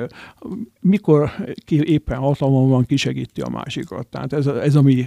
mikor 0.82 1.32
ki 1.66 1.92
éppen 1.92 2.18
hatalmon 2.18 2.70
van, 2.70 2.86
kisegíti 2.86 3.42
a 3.42 3.50
másikat. 3.50 4.08
Tehát 4.08 4.34
ez, 4.34 4.48
ez 4.48 4.76
a 4.76 4.82
mi 4.82 5.04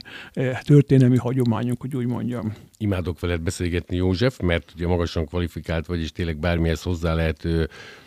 történelmi 0.63 1.17
hagyományunk, 1.17 1.81
hogy 1.81 1.97
úgy 1.97 2.07
mondjam. 2.07 2.53
Imádok 2.79 3.21
veled 3.21 3.41
beszélgetni, 3.41 3.97
József, 3.97 4.39
mert 4.39 4.73
ugye 4.77 4.87
magasan 4.87 5.27
kvalifikált 5.27 5.87
vagy, 5.87 6.01
és 6.01 6.13
tényleg 6.13 6.39
bármihez 6.39 6.83
hozzá 6.83 7.15
lehet 7.15 7.49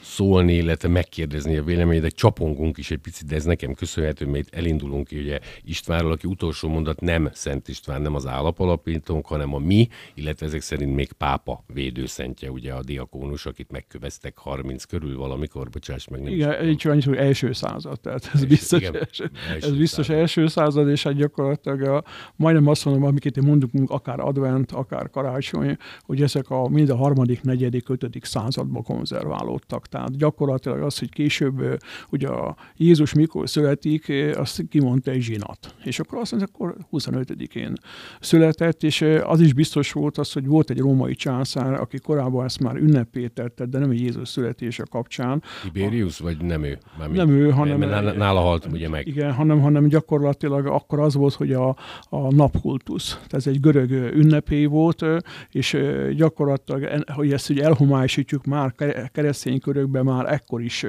szólni, 0.04 0.54
illetve 0.54 0.88
megkérdezni 0.88 1.58
a 1.58 1.64
véleményedet. 1.64 2.16
Csapongunk 2.16 2.78
is 2.78 2.92
egy 2.92 2.98
picit, 2.98 3.28
de 3.28 3.36
ez 3.36 3.44
nekem 3.44 3.74
köszönhető, 3.74 4.26
mert 4.26 4.56
elindulunk 4.56 5.08
ki 5.08 5.20
ugye 5.20 5.40
Istvánról, 5.64 6.12
aki 6.12 6.28
utolsó 6.28 6.70
mondat 6.70 7.02
nem 7.02 7.30
Szent 7.34 7.68
István, 7.68 8.02
nem 8.02 8.16
az 8.16 8.28
állapalapítónk, 8.28 9.26
hanem 9.26 9.54
a 9.54 9.60
mi, 9.60 9.88
illetve 10.14 10.46
ezek 10.46 10.62
szerint 10.62 10.96
még 10.96 11.12
pápa 11.12 11.64
védőszentje, 11.74 12.52
ugye 12.52 12.74
a 12.74 12.84
diakónus, 12.84 13.46
akit 13.46 13.72
megköveztek 13.72 14.38
30 14.38 14.84
körül 14.84 15.18
valamikor, 15.18 15.70
bocsáss 15.70 16.08
meg. 16.08 16.22
Nem 16.22 16.34
igen, 16.34 16.68
így 16.68 16.84
van, 16.84 17.02
hogy 17.02 17.18
első 17.18 17.54
század, 17.54 18.00
tehát 18.00 18.26
ez 18.26 18.32
első, 18.34 18.48
biztos, 18.48 18.82
igen, 18.82 18.96
első, 18.96 19.32
első 19.50 19.68
ez 19.68 19.78
biztos 19.78 20.06
század. 20.06 20.22
első 20.22 20.48
század, 20.48 20.90
és 20.90 21.04
hát 21.04 21.14
gyakorlatilag 21.14 21.82
a, 21.82 22.04
majdnem 22.36 22.68
azt 22.68 22.86
mondom, 22.86 23.04
amiket 23.04 23.42
mondunk, 23.42 23.90
akár 23.90 24.20
advent, 24.20 24.72
akár 24.72 25.10
karácsony, 25.10 25.78
hogy 26.02 26.22
ezek 26.22 26.50
a 26.50 26.68
mind 26.68 26.90
a 26.90 26.96
harmadik, 26.96 27.42
negyedik, 27.42 27.90
ötödik 27.90 28.26
században 28.26 28.84
konzerválódtak. 28.84 29.88
Tehát 29.94 30.18
gyakorlatilag 30.18 30.82
az, 30.82 31.00
hogy 31.00 31.10
később 31.10 31.80
ugye 32.10 32.28
a 32.28 32.56
Jézus 32.78 33.14
mikor 33.14 33.50
születik, 33.50 34.12
azt 34.36 34.64
kimondta 34.70 35.12
egy 35.12 35.22
zsinat. 35.22 35.76
És 35.84 36.00
akkor 36.00 36.18
azt 36.18 36.32
mondja, 36.32 36.50
akkor 36.54 36.76
25-én 36.92 37.74
született, 38.20 38.84
és 38.84 39.06
az 39.24 39.40
is 39.40 39.54
biztos 39.54 39.92
volt 39.92 40.18
az, 40.18 40.32
hogy 40.32 40.46
volt 40.46 40.70
egy 40.70 40.80
római 40.80 41.16
császár, 41.16 41.74
aki 41.74 42.00
korábban 42.00 42.46
ezt 42.46 42.60
már 42.60 42.76
ünnepétette, 42.76 43.66
de 43.66 43.80
nem 43.80 43.90
egy 43.90 44.00
Jézus 44.00 44.30
születése 44.30 44.84
kapcsán. 44.90 45.44
Tiberius, 45.64 46.20
vagy 46.20 46.38
nem 46.38 46.64
ő? 46.64 46.78
Mármint, 46.98 47.18
nem 47.18 47.30
ő, 47.30 47.50
hanem... 47.50 47.80
Mert 47.80 48.18
nála 48.18 48.40
halt 48.40 48.68
ugye 48.72 48.90
meg. 48.90 49.08
Igen, 49.08 49.34
hanem, 49.34 49.62
hanem 49.62 49.88
gyakorlatilag 49.88 50.66
akkor 50.66 51.00
az 51.00 51.14
volt, 51.14 51.34
hogy 51.34 51.52
a, 51.52 51.76
a 52.10 52.34
napkultusz. 52.34 53.10
Tehát 53.14 53.34
ez 53.34 53.48
egy 53.48 53.60
görög 53.60 53.92
ünnepé 53.92 54.66
volt, 54.66 55.06
és 55.50 55.78
gyakorlatilag, 56.16 57.04
hogy 57.08 57.32
ezt 57.32 57.50
ugye 57.50 57.64
elhomályosítjuk 57.64 58.46
már 58.46 58.74
keresztény 59.12 59.60
körökben, 59.84 60.16
már 60.16 60.34
ekkor 60.34 60.62
is 60.62 60.86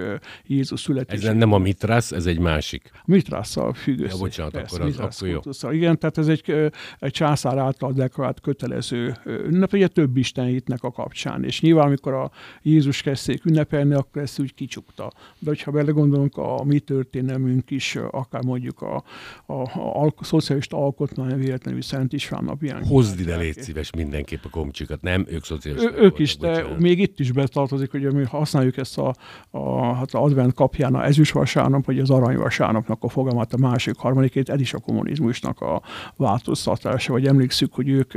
Jézus 0.46 0.80
születése. 0.80 1.28
Ez 1.28 1.36
nem 1.36 1.52
a 1.52 1.58
mitrász, 1.58 2.12
ez 2.12 2.26
egy 2.26 2.38
másik. 2.38 2.90
Mitrásszal 3.04 3.72
függ 3.72 4.00
össze. 4.00 4.12
Ja, 4.12 4.18
bocsánat, 4.18 4.52
persze, 4.52 4.76
akkor, 4.76 4.88
az, 4.88 5.20
akkor 5.20 5.28
jó. 5.62 5.70
Igen, 5.70 5.98
tehát 5.98 6.18
ez 6.18 6.28
egy, 6.28 6.70
egy 6.98 7.12
császár 7.12 7.58
által 7.58 7.92
deklarált 7.92 8.40
kötelező 8.40 9.16
ünnep, 9.26 9.72
ugye 9.72 9.88
több 9.88 10.16
Isten 10.16 10.46
hitnek 10.46 10.82
a 10.82 10.90
kapcsán. 10.90 11.44
És 11.44 11.60
nyilván, 11.60 11.86
amikor 11.86 12.12
a 12.12 12.30
Jézus 12.62 13.02
kezdték 13.02 13.44
ünnepelni, 13.44 13.94
akkor 13.94 14.22
ezt 14.22 14.40
úgy 14.40 14.54
kicsukta. 14.54 15.12
De 15.38 15.48
hogyha 15.48 15.70
belegondolunk, 15.70 16.36
a 16.36 16.64
mi 16.64 16.78
történelmünk 16.78 17.70
is, 17.70 17.96
akár 18.10 18.42
mondjuk 18.42 18.82
a, 18.82 19.04
a, 19.46 19.52
a, 19.52 20.06
a 20.16 20.24
szocialista 20.24 20.76
alkotmány 20.76 21.38
véletlenül 21.38 21.82
Szent 21.82 22.12
István 22.12 22.44
napján. 22.44 22.86
Hozd 22.86 23.20
ide, 23.20 23.36
légy 23.36 23.62
szíves 23.62 23.90
mindenképp 23.90 24.44
a 24.44 24.48
komcsikat, 24.48 25.02
nem? 25.02 25.26
Ők 25.28 25.44
szocialisták. 25.44 25.98
Ők 25.98 26.18
is, 26.18 26.36
de 26.36 26.64
még 26.78 26.98
itt 26.98 27.20
is 27.20 27.32
betartozik, 27.32 27.90
hogy 27.90 28.12
mi 28.12 28.24
használjuk 28.24 28.76
ezt 28.76 28.83
a, 28.96 29.14
a, 29.50 29.94
hát 29.94 30.14
az 30.14 30.34
advent 30.34 30.54
kapján 30.54 30.94
a 30.94 31.04
ezüsvasárnap, 31.04 31.84
vagy 31.84 31.98
az 31.98 32.10
aranyvasárnapnak 32.10 33.02
a 33.02 33.08
fogalmát, 33.08 33.52
a 33.52 33.56
másik, 33.58 33.96
harmadikét, 33.96 34.48
ez 34.48 34.60
is 34.60 34.74
a 34.74 34.78
kommunizmusnak 34.78 35.60
a 35.60 35.82
változtatása, 36.16 37.12
vagy 37.12 37.26
emlékszük, 37.26 37.74
hogy 37.74 37.88
ők 37.88 38.12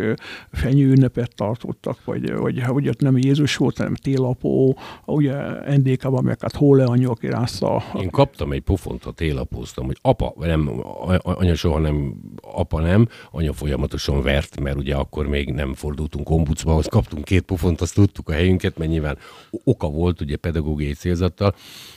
fenyő 0.51 0.91
ünnepet 0.91 1.35
tartottak, 1.35 1.97
vagy, 2.05 2.33
vagy, 2.33 2.65
vagy 2.65 2.89
ott 2.89 3.01
nem 3.01 3.17
Jézus 3.17 3.55
volt, 3.55 3.77
hanem 3.77 3.95
télapó, 3.95 4.77
ugye 5.05 5.35
NDK-ban 5.77 6.23
meg 6.23 6.37
hát 6.41 6.55
Hóleanyok 6.55 7.23
irásza. 7.23 7.83
Én 8.01 8.09
kaptam 8.09 8.51
egy 8.51 8.61
pofont, 8.61 9.03
ha 9.03 9.11
télapóztam, 9.11 9.85
hogy 9.85 9.97
apa, 10.01 10.33
nem, 10.39 10.83
anya 11.21 11.55
soha 11.55 11.79
nem, 11.79 12.13
apa 12.41 12.79
nem, 12.79 13.07
anya 13.31 13.53
folyamatosan 13.53 14.21
vert, 14.21 14.59
mert 14.59 14.77
ugye 14.77 14.95
akkor 14.95 15.27
még 15.27 15.53
nem 15.53 15.73
fordultunk 15.73 16.29
ombudsmanhoz, 16.29 16.85
kaptunk 16.87 17.23
két 17.23 17.41
pofont, 17.41 17.81
azt 17.81 17.93
tudtuk 17.93 18.29
a 18.29 18.33
helyünket, 18.33 18.77
mert 18.77 18.91
nyilván 18.91 19.17
oka 19.63 19.87
volt, 19.89 20.21
ugye 20.21 20.35
pedagógiai 20.57 20.93
célzattal. 20.93 21.55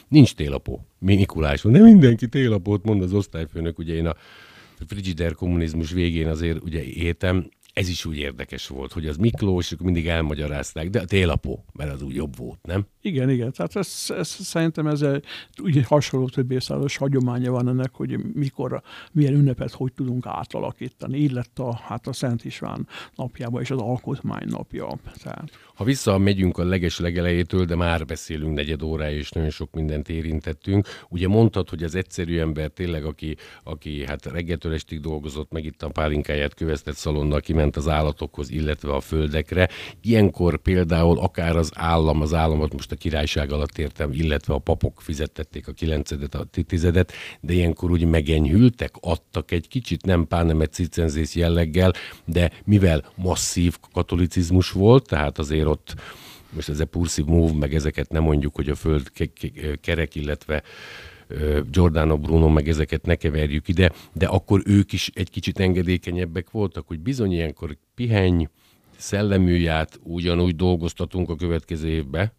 Nincs 0.09 0.35
télapó. 0.35 0.87
Mikulás 0.99 1.63
van, 1.63 1.73
de 1.73 1.81
mindenki 1.81 2.29
télapót 2.29 2.85
mond 2.85 3.03
az 3.03 3.13
osztályfőnök, 3.13 3.79
ugye 3.79 3.95
én 3.95 4.07
a 4.07 4.17
frigider 4.87 5.35
kommunizmus 5.35 5.93
végén 5.93 6.29
azért 6.29 6.63
ugye 6.63 6.83
éltem, 6.85 7.49
ez 7.73 7.89
is 7.89 8.05
úgy 8.05 8.17
érdekes 8.17 8.67
volt, 8.67 8.93
hogy 8.93 9.07
az 9.07 9.17
Miklós, 9.17 9.75
mindig 9.79 10.07
elmagyarázták, 10.07 10.91
de 10.91 11.01
a 11.01 11.05
télapó, 11.05 11.65
mert 11.73 11.93
az 11.93 12.03
úgy 12.03 12.15
jobb 12.15 12.37
volt, 12.37 12.59
nem? 12.63 12.87
Igen, 13.03 13.31
igen. 13.31 13.53
Tehát 13.53 13.77
ez, 13.77 14.05
ez, 14.09 14.29
szerintem 14.29 14.87
ez 14.87 15.03
egy 15.03 15.25
úgy 15.63 15.85
hasonló 15.87 16.29
több 16.29 16.51
évszázados 16.51 16.97
hagyománya 16.97 17.51
van 17.51 17.69
ennek, 17.69 17.91
hogy 17.93 18.19
mikor, 18.35 18.83
milyen 19.13 19.35
ünnepet 19.35 19.73
hogy 19.73 19.93
tudunk 19.93 20.27
átalakítani. 20.27 21.19
Így 21.19 21.33
lett 21.33 21.59
a, 21.59 21.75
hát 21.75 22.07
a 22.07 22.13
Szent 22.13 22.45
István 22.45 22.87
napjába 23.15 23.61
és 23.61 23.71
az 23.71 23.79
alkotmány 23.79 24.47
napja. 24.47 24.99
Tehát. 25.23 25.51
Ha 25.75 25.85
visszamegyünk 25.85 26.59
a 26.59 26.65
leges 26.65 26.99
legelejétől, 26.99 27.65
de 27.65 27.75
már 27.77 28.05
beszélünk 28.05 28.55
negyed 28.55 28.83
órája, 28.83 29.17
és 29.17 29.31
nagyon 29.31 29.51
sok 29.51 29.75
mindent 29.75 30.09
érintettünk. 30.09 30.87
Ugye 31.09 31.29
mondtad, 31.29 31.69
hogy 31.69 31.83
az 31.83 31.95
egyszerű 31.95 32.39
ember 32.39 32.71
tényleg, 32.71 33.05
aki, 33.05 33.37
aki 33.63 34.07
hát 34.07 34.27
reggeltől 34.27 34.73
estig 34.73 35.01
dolgozott, 35.01 35.53
meg 35.53 35.65
itt 35.65 35.83
a 35.83 35.89
pálinkáját 35.89 36.55
köveztett 36.55 36.97
szalonnal, 36.97 37.41
kiment 37.61 37.77
az 37.77 37.89
állatokhoz, 37.89 38.51
illetve 38.51 38.93
a 38.93 39.01
földekre. 39.01 39.69
Ilyenkor 40.03 40.59
például 40.59 41.19
akár 41.19 41.57
az 41.57 41.71
állam, 41.75 42.21
az 42.21 42.35
államot 42.35 42.73
most 42.73 42.93
a 42.93 42.97
királyság 42.97 43.53
alatt 43.53 43.79
értem, 43.79 44.13
illetve 44.13 44.55
a 44.55 44.59
papok 44.59 45.01
fizettették 45.01 45.69
a 45.69 45.73
kilencedet, 45.73 46.35
a 46.35 46.47
tizedet, 46.67 47.13
de 47.41 47.53
ilyenkor 47.53 47.91
úgy 47.91 48.05
megenyhültek, 48.05 48.95
adtak 49.01 49.51
egy 49.51 49.69
kicsit, 49.69 50.05
nem 50.05 50.27
pánemet 50.27 50.73
cicenzész 50.73 51.35
jelleggel, 51.35 51.93
de 52.25 52.51
mivel 52.65 53.05
masszív 53.15 53.77
katolicizmus 53.93 54.71
volt, 54.71 55.07
tehát 55.07 55.39
azért 55.39 55.67
ott 55.67 55.95
most 56.53 56.69
ez 56.69 56.81
a 56.81 56.85
Pursive 56.85 57.31
Move, 57.31 57.53
meg 57.53 57.75
ezeket 57.75 58.11
nem 58.11 58.23
mondjuk, 58.23 58.55
hogy 58.55 58.69
a 58.69 58.75
föld 58.75 59.11
kerek, 59.81 60.15
illetve 60.15 60.63
Giordano 61.71 62.19
Bruno, 62.19 62.49
meg 62.49 62.69
ezeket 62.69 63.07
ne 63.07 63.15
keverjük 63.15 63.69
ide, 63.69 63.93
de 64.13 64.27
akkor 64.27 64.63
ők 64.65 64.93
is 64.93 65.11
egy 65.15 65.31
kicsit 65.31 65.61
engedékenyebbek 65.61 66.51
voltak, 66.51 66.87
hogy 66.87 67.01
bizony 67.01 67.33
ilyenkor 67.33 67.77
pihenj, 67.95 68.45
szelleműját 68.97 70.01
ugyanúgy 70.03 70.57
dolgoztatunk 70.57 71.29
a 71.31 71.37
következő 71.37 71.89
évbe, 71.89 72.35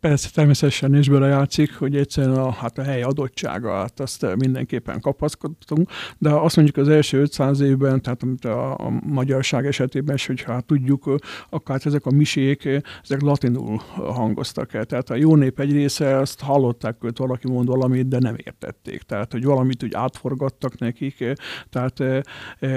Persze 0.00 0.28
természetesen 0.34 0.94
is 0.94 1.06
játszik, 1.06 1.76
hogy 1.76 1.96
egyszerűen 1.96 2.38
a, 2.38 2.50
hát 2.50 2.78
a 2.78 2.82
hely 2.82 3.02
adottsága, 3.02 3.72
hát 3.72 4.00
azt 4.00 4.26
mindenképpen 4.36 5.00
kapaszkodtunk, 5.00 5.90
de 6.18 6.30
azt 6.30 6.56
mondjuk 6.56 6.76
az 6.76 6.88
első 6.88 7.20
500 7.20 7.60
évben, 7.60 8.02
tehát 8.02 8.22
amit 8.22 8.44
a, 8.44 8.72
a 8.72 8.90
magyarság 9.06 9.66
esetében 9.66 10.14
is, 10.14 10.26
hogyha 10.26 10.52
hát 10.52 10.64
tudjuk, 10.64 11.14
akár 11.50 11.80
ezek 11.84 12.06
a 12.06 12.10
misék, 12.10 12.68
ezek 13.02 13.20
latinul 13.20 13.80
hangoztak 13.94 14.74
el. 14.74 14.84
Tehát 14.84 15.10
a 15.10 15.14
jó 15.14 15.36
nép 15.36 15.60
egy 15.60 15.72
része, 15.72 16.16
azt 16.16 16.40
hallották, 16.40 16.96
hogy 17.00 17.16
valaki 17.16 17.48
mond 17.48 17.68
valamit, 17.68 18.08
de 18.08 18.18
nem 18.18 18.36
értették. 18.44 19.02
Tehát, 19.02 19.32
hogy 19.32 19.44
valamit 19.44 19.82
úgy 19.82 19.94
átforgattak 19.94 20.78
nekik, 20.78 21.24
tehát, 21.70 22.02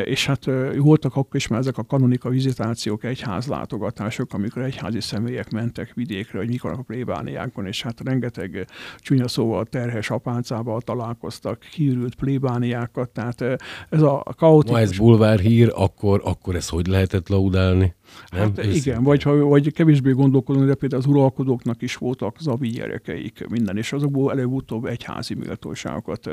és 0.03 0.25
hát 0.25 0.45
voltak 0.77 1.15
akkor 1.15 1.35
is 1.35 1.47
már 1.47 1.59
ezek 1.59 1.77
a 1.77 1.83
kanonika 1.83 2.29
vizitációk, 2.29 3.03
egyház 3.03 3.47
látogatások, 3.47 4.33
amikor 4.33 4.61
egyházi 4.61 5.01
személyek 5.01 5.51
mentek 5.51 5.93
vidékre, 5.93 6.37
hogy 6.37 6.47
mikor 6.47 6.71
a 6.71 6.75
plébániákon, 7.05 7.65
és 7.65 7.81
hát 7.81 8.01
rengeteg 8.03 8.67
csúnya 8.97 9.27
szóval 9.27 9.65
terhes 9.65 10.09
apáncával 10.09 10.81
találkoztak, 10.81 11.63
hírült 11.63 12.15
plébániákat, 12.15 13.09
tehát 13.09 13.41
ez 13.89 14.01
a 14.01 14.23
kaotikus... 14.37 14.77
Ma 14.77 14.79
ez 14.79 14.97
bulvár 14.97 15.39
hír, 15.39 15.71
akkor, 15.75 16.21
akkor 16.23 16.55
ez 16.55 16.69
hogy 16.69 16.87
lehetett 16.87 17.29
laudálni? 17.29 17.95
Nem? 18.31 18.41
Hát 18.41 18.65
igen, 18.65 19.03
vagy, 19.03 19.21
ha, 19.21 19.35
vagy 19.35 19.73
kevésbé 19.73 20.11
gondolkodunk, 20.11 20.65
de 20.65 20.75
például 20.75 21.01
az 21.01 21.07
uralkodóknak 21.07 21.81
is 21.81 21.95
voltak 21.95 22.37
zavi 22.39 22.67
gyerekeik 22.67 23.45
minden, 23.49 23.77
és 23.77 23.93
azokból 23.93 24.31
előbb-utóbb 24.31 24.85
egyházi 24.85 25.33
méltóságokat 25.33 26.29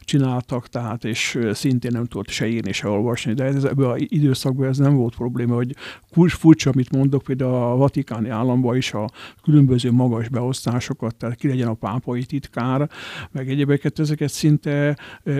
csináltak, 0.00 0.68
tehát 0.68 1.04
és 1.04 1.38
szintén 1.52 1.90
nem 1.92 2.04
tudott 2.04 2.28
se 2.28 2.46
írni, 2.46 2.72
se 2.72 2.88
olvasni, 2.88 3.32
de 3.32 3.44
ez, 3.44 3.64
ebben 3.64 3.90
az 3.90 4.04
időszakban 4.08 4.68
ez 4.68 4.78
nem 4.78 4.94
volt 4.94 5.14
probléma, 5.14 5.54
hogy 5.54 5.74
furcsa, 6.32 6.70
amit 6.70 6.92
mondok, 6.92 7.22
például 7.22 7.54
a 7.54 7.76
vatikáni 7.76 8.28
államban 8.28 8.76
is 8.76 8.92
a 8.92 9.10
különböző 9.42 9.92
magas 9.92 10.28
beosztásokat, 10.28 11.16
tehát 11.16 11.36
ki 11.36 11.48
legyen 11.48 11.68
a 11.68 11.74
pápai 11.74 12.24
titkár, 12.24 12.90
meg 13.30 13.48
egyébeket, 13.48 13.98
ezeket 13.98 14.30
szinte 14.30 14.96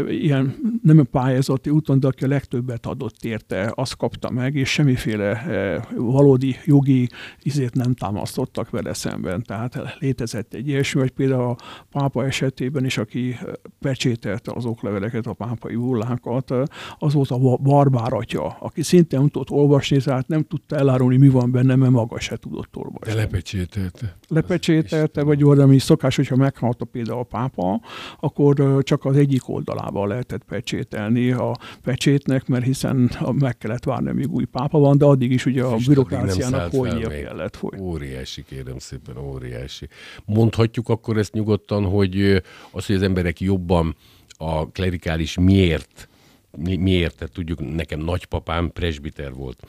ilyen 0.08 0.54
nem 0.82 0.98
a 0.98 1.02
pályázati 1.02 1.70
úton, 1.70 2.00
de 2.00 2.06
aki 2.06 2.24
a 2.24 2.28
legtöbbet 2.28 2.86
adott 2.86 3.24
érte, 3.24 3.72
azt 3.74 3.96
kapta 3.96 4.30
meg, 4.30 4.54
és 4.54 4.68
semmiféle 4.68 5.71
valódi 5.96 6.56
jogi 6.64 7.08
izét 7.42 7.74
nem 7.74 7.94
támasztottak 7.94 8.70
vele 8.70 8.94
szemben. 8.94 9.42
Tehát 9.42 9.96
létezett 9.98 10.54
egy 10.54 10.68
ilyesmi, 10.68 11.00
vagy 11.00 11.10
például 11.10 11.42
a 11.42 11.56
pápa 11.90 12.24
esetében 12.24 12.84
is, 12.84 12.98
aki 12.98 13.36
pecsételte 13.80 14.52
az 14.54 14.64
okleveleket, 14.64 15.26
a 15.26 15.32
pápai 15.32 15.74
hullákat, 15.74 16.54
az 16.98 17.12
volt 17.12 17.30
a 17.30 17.38
barbár 17.56 18.12
atya, 18.12 18.56
aki 18.60 18.82
szintén 18.82 19.18
nem 19.18 19.28
tudott 19.28 19.50
olvasni, 19.50 19.96
tehát 19.96 20.28
nem 20.28 20.42
tudta 20.42 20.76
elárulni, 20.76 21.16
mi 21.16 21.28
van 21.28 21.50
benne, 21.50 21.76
mert 21.76 21.90
maga 21.90 22.20
se 22.20 22.36
tudott 22.36 22.76
olvasni. 22.76 23.12
De 23.12 23.14
lepecsételte. 23.14 24.16
Lepecsételte, 24.28 25.22
vagy 25.22 25.42
valami 25.42 25.78
szokás, 25.78 26.16
hogyha 26.16 26.36
meghalt 26.36 26.80
például 26.92 27.18
a 27.18 27.22
pápa, 27.22 27.80
akkor 28.20 28.82
csak 28.82 29.04
az 29.04 29.16
egyik 29.16 29.48
oldalával 29.48 30.08
lehetett 30.08 30.44
pecsételni 30.44 31.30
a 31.30 31.56
pecsétnek, 31.82 32.46
mert 32.46 32.64
hiszen 32.64 33.10
meg 33.32 33.58
kellett 33.58 33.84
várni, 33.84 34.08
amíg 34.08 34.30
új 34.30 34.44
pápa 34.44 34.78
van, 34.78 34.98
de 34.98 35.04
addig 35.04 35.32
is 35.32 35.46
ugye 35.46 35.61
a 35.64 35.76
bürokráciának 35.86 36.70
folynia 36.70 37.08
kellett 37.08 37.56
folyni. 37.56 37.80
Óriási, 37.80 38.44
kérem 38.44 38.78
szépen, 38.78 39.16
óriási. 39.16 39.88
Mondhatjuk 40.24 40.88
akkor 40.88 41.18
ezt 41.18 41.32
nyugodtan, 41.32 41.84
hogy 41.84 42.42
az, 42.70 42.86
hogy 42.86 42.94
az 42.94 43.02
emberek 43.02 43.40
jobban 43.40 43.96
a 44.36 44.70
klerikális 44.70 45.38
miért, 45.38 46.08
mi, 46.56 46.76
miért, 46.76 47.16
tehát 47.16 47.32
tudjuk, 47.32 47.74
nekem 47.74 48.00
nagypapám 48.00 48.70
presbiter 48.72 49.32
volt, 49.32 49.66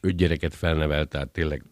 öt 0.00 0.16
gyereket 0.16 0.54
felnevelt, 0.54 1.08
tehát 1.08 1.28
tényleg 1.28 1.62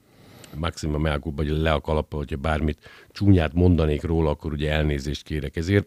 maxima 0.57 0.99
meákulpa, 0.99 1.43
vagy 1.43 1.53
le 1.53 1.73
a 1.73 1.81
kalappa, 1.81 2.17
hogyha 2.17 2.37
bármit 2.37 2.79
csúnyát 3.13 3.53
mondanék 3.53 4.03
róla, 4.03 4.31
akkor 4.31 4.53
ugye 4.53 4.73
elnézést 4.73 5.23
kérek 5.23 5.57
ezért. 5.57 5.87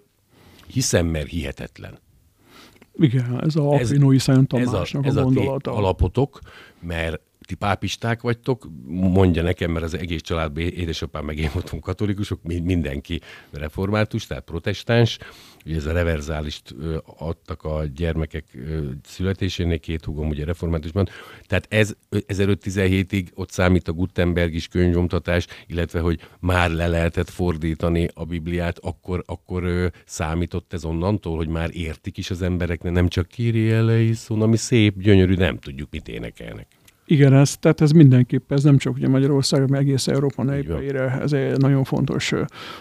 Hiszem, 0.68 1.06
mert 1.06 1.28
hihetetlen. 1.28 2.00
Igen, 2.96 3.44
ez 3.44 3.56
a 3.56 3.70
Aquinoi 3.70 4.18
Szent 4.18 4.48
Tamásnak 4.48 5.06
ez 5.06 5.16
a, 5.16 5.20
ez 5.20 5.26
a, 5.26 5.32
gondolata. 5.32 5.72
A 5.72 5.78
alapotok, 5.78 6.40
mert 6.80 7.22
ti 7.46 7.56
pápisták 7.56 8.22
vagytok, 8.22 8.68
mondja 8.88 9.42
nekem, 9.42 9.72
mert 9.72 9.86
az 9.86 9.98
egész 9.98 10.22
családban 10.22 10.64
édesapám 10.64 11.26
meg 11.26 11.38
én 11.38 11.50
voltunk 11.54 11.84
katolikusok, 11.84 12.44
mindenki 12.44 13.22
református, 13.52 14.28
tehát 14.28 14.44
protestáns, 14.44 15.18
ugye 15.66 15.76
ez 15.76 15.86
a 15.86 15.92
reverzálist 15.92 16.76
adtak 17.18 17.64
a 17.64 17.86
gyermekek 17.96 18.58
születésénél, 19.04 19.80
két 19.80 20.06
húgom 20.06 20.30
ugye 20.30 20.46
reformátusban, 20.46 21.10
tehát 21.48 21.66
ez 21.70 21.96
1517-ig 22.12 23.28
ott 23.34 23.52
számít 23.52 23.88
a 23.88 23.94
Gutenberg 23.94 24.54
is 24.54 24.68
könyvomtatás, 24.68 25.48
illetve 25.68 26.00
hogy 26.00 26.20
már 26.40 26.72
le 26.72 26.88
lehetett 26.88 27.30
fordítani 27.30 28.10
a 28.14 28.26
Bibliát, 28.26 28.80
akkor, 28.80 29.24
akkor 29.26 29.92
számított 30.06 30.74
ez 30.74 30.86
onnantól, 30.86 31.36
hogy 31.36 31.48
már 31.48 31.70
értik 31.74 32.18
is 32.18 32.30
az 32.30 32.42
emberek, 32.42 32.82
nem 32.82 33.08
csak 33.08 33.28
kiri 33.28 33.72
eleison, 33.72 34.42
ami 34.42 34.58
szép, 34.58 35.02
gyönyörű, 35.02 35.34
nem 35.34 35.60
tudjuk, 35.60 35.90
mit 35.92 36.08
énekelnek. 36.08 36.68
Igen, 37.14 37.34
ez, 37.34 37.58
tehát 37.58 37.82
ez 37.82 37.92
mindenképp, 37.92 38.52
ez 38.52 38.64
nem 38.64 38.78
csak 38.78 38.96
ugye 38.96 39.08
Magyarország, 39.08 39.62
hanem 39.62 39.80
egész 39.80 40.08
Európa 40.08 40.44
népére, 40.44 41.20
ez 41.22 41.34
egy 41.34 41.58
nagyon 41.58 41.84
fontos 41.84 42.34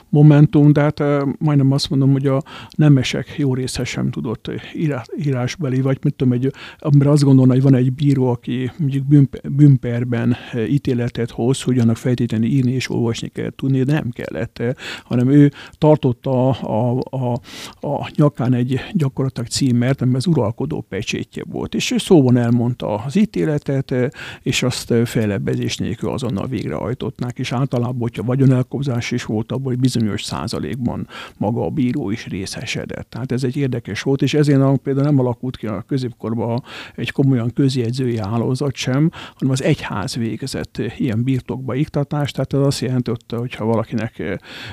momentum, 0.09 0.73
de 0.73 0.81
hát 0.81 1.03
majdnem 1.39 1.73
azt 1.73 1.91
mondom, 1.91 2.13
hogy 2.13 2.27
a 2.27 2.43
nemesek 2.77 3.35
jó 3.37 3.55
része 3.55 3.85
sem 3.85 4.11
tudott 4.11 4.51
írásbeli, 5.17 5.81
vagy 5.81 5.99
mit 6.03 6.15
tudom, 6.15 6.33
egy, 6.33 6.53
amire 6.79 7.11
azt 7.11 7.23
gondolna, 7.23 7.53
hogy 7.53 7.63
van 7.63 7.75
egy 7.75 7.93
bíró, 7.93 8.27
aki 8.27 8.71
mondjuk 8.79 9.05
bűnperben 9.53 10.37
ítéletet 10.69 11.31
hoz, 11.31 11.63
hogy 11.63 11.79
annak 11.79 11.97
feltétlenül 11.97 12.49
írni 12.49 12.73
és 12.73 12.91
olvasni 12.91 13.29
kell 13.29 13.51
tudni, 13.57 13.83
de 13.83 13.93
nem 13.93 14.11
kellett, 14.11 14.63
hanem 15.05 15.31
ő 15.31 15.53
tartotta 15.79 16.49
a, 16.49 16.99
a, 17.01 17.17
a, 17.17 17.33
a 17.87 18.11
nyakán 18.17 18.55
egy 18.55 18.81
gyakorlatilag 18.93 19.49
címert, 19.49 20.03
ami 20.03 20.15
az 20.15 20.27
uralkodó 20.27 20.81
pecsétje 20.89 21.43
volt, 21.51 21.75
és 21.75 21.91
ő 21.91 21.99
szóban 21.99 22.37
elmondta 22.37 22.95
az 22.95 23.17
ítéletet, 23.17 23.95
és 24.43 24.63
azt 24.63 24.95
fejlebbezés 25.05 25.77
nélkül 25.77 26.11
azonnal 26.11 26.47
végrehajtották, 26.47 27.39
és 27.39 27.53
általában, 27.53 28.01
hogyha 28.01 28.23
vagyonelkobzás 28.23 29.11
is 29.11 29.25
volt, 29.25 29.53
abból 29.53 29.75
bizonyos 29.75 30.23
százalékban 30.23 31.09
maga 31.37 31.65
a 31.65 31.71
bíró 31.71 32.11
is 32.11 32.27
részesedett. 32.27 33.11
Tehát 33.11 33.33
ez 33.33 33.45
egy 33.45 33.57
érdekes 33.57 34.03
volt, 34.03 34.23
és 34.23 34.35
ezért 34.35 34.61
például 34.83 35.07
nem 35.07 35.19
alakult 35.19 35.57
ki 35.57 35.67
a 35.67 35.85
középkorban 35.89 36.63
egy 36.97 37.11
komolyan 37.11 37.53
közjegyzői 37.55 38.19
hálózat 38.19 38.75
sem, 38.75 39.11
hanem 39.35 39.53
az 39.53 39.63
egyház 39.63 40.15
végezett 40.15 40.83
ilyen 40.99 41.23
birtokba 41.23 41.75
iktatást, 41.75 42.35
tehát 42.35 42.53
ez 42.53 42.61
azt 42.61 42.81
jelentette, 42.81 43.37
hogy 43.37 43.55
ha 43.55 43.65
valakinek 43.65 44.23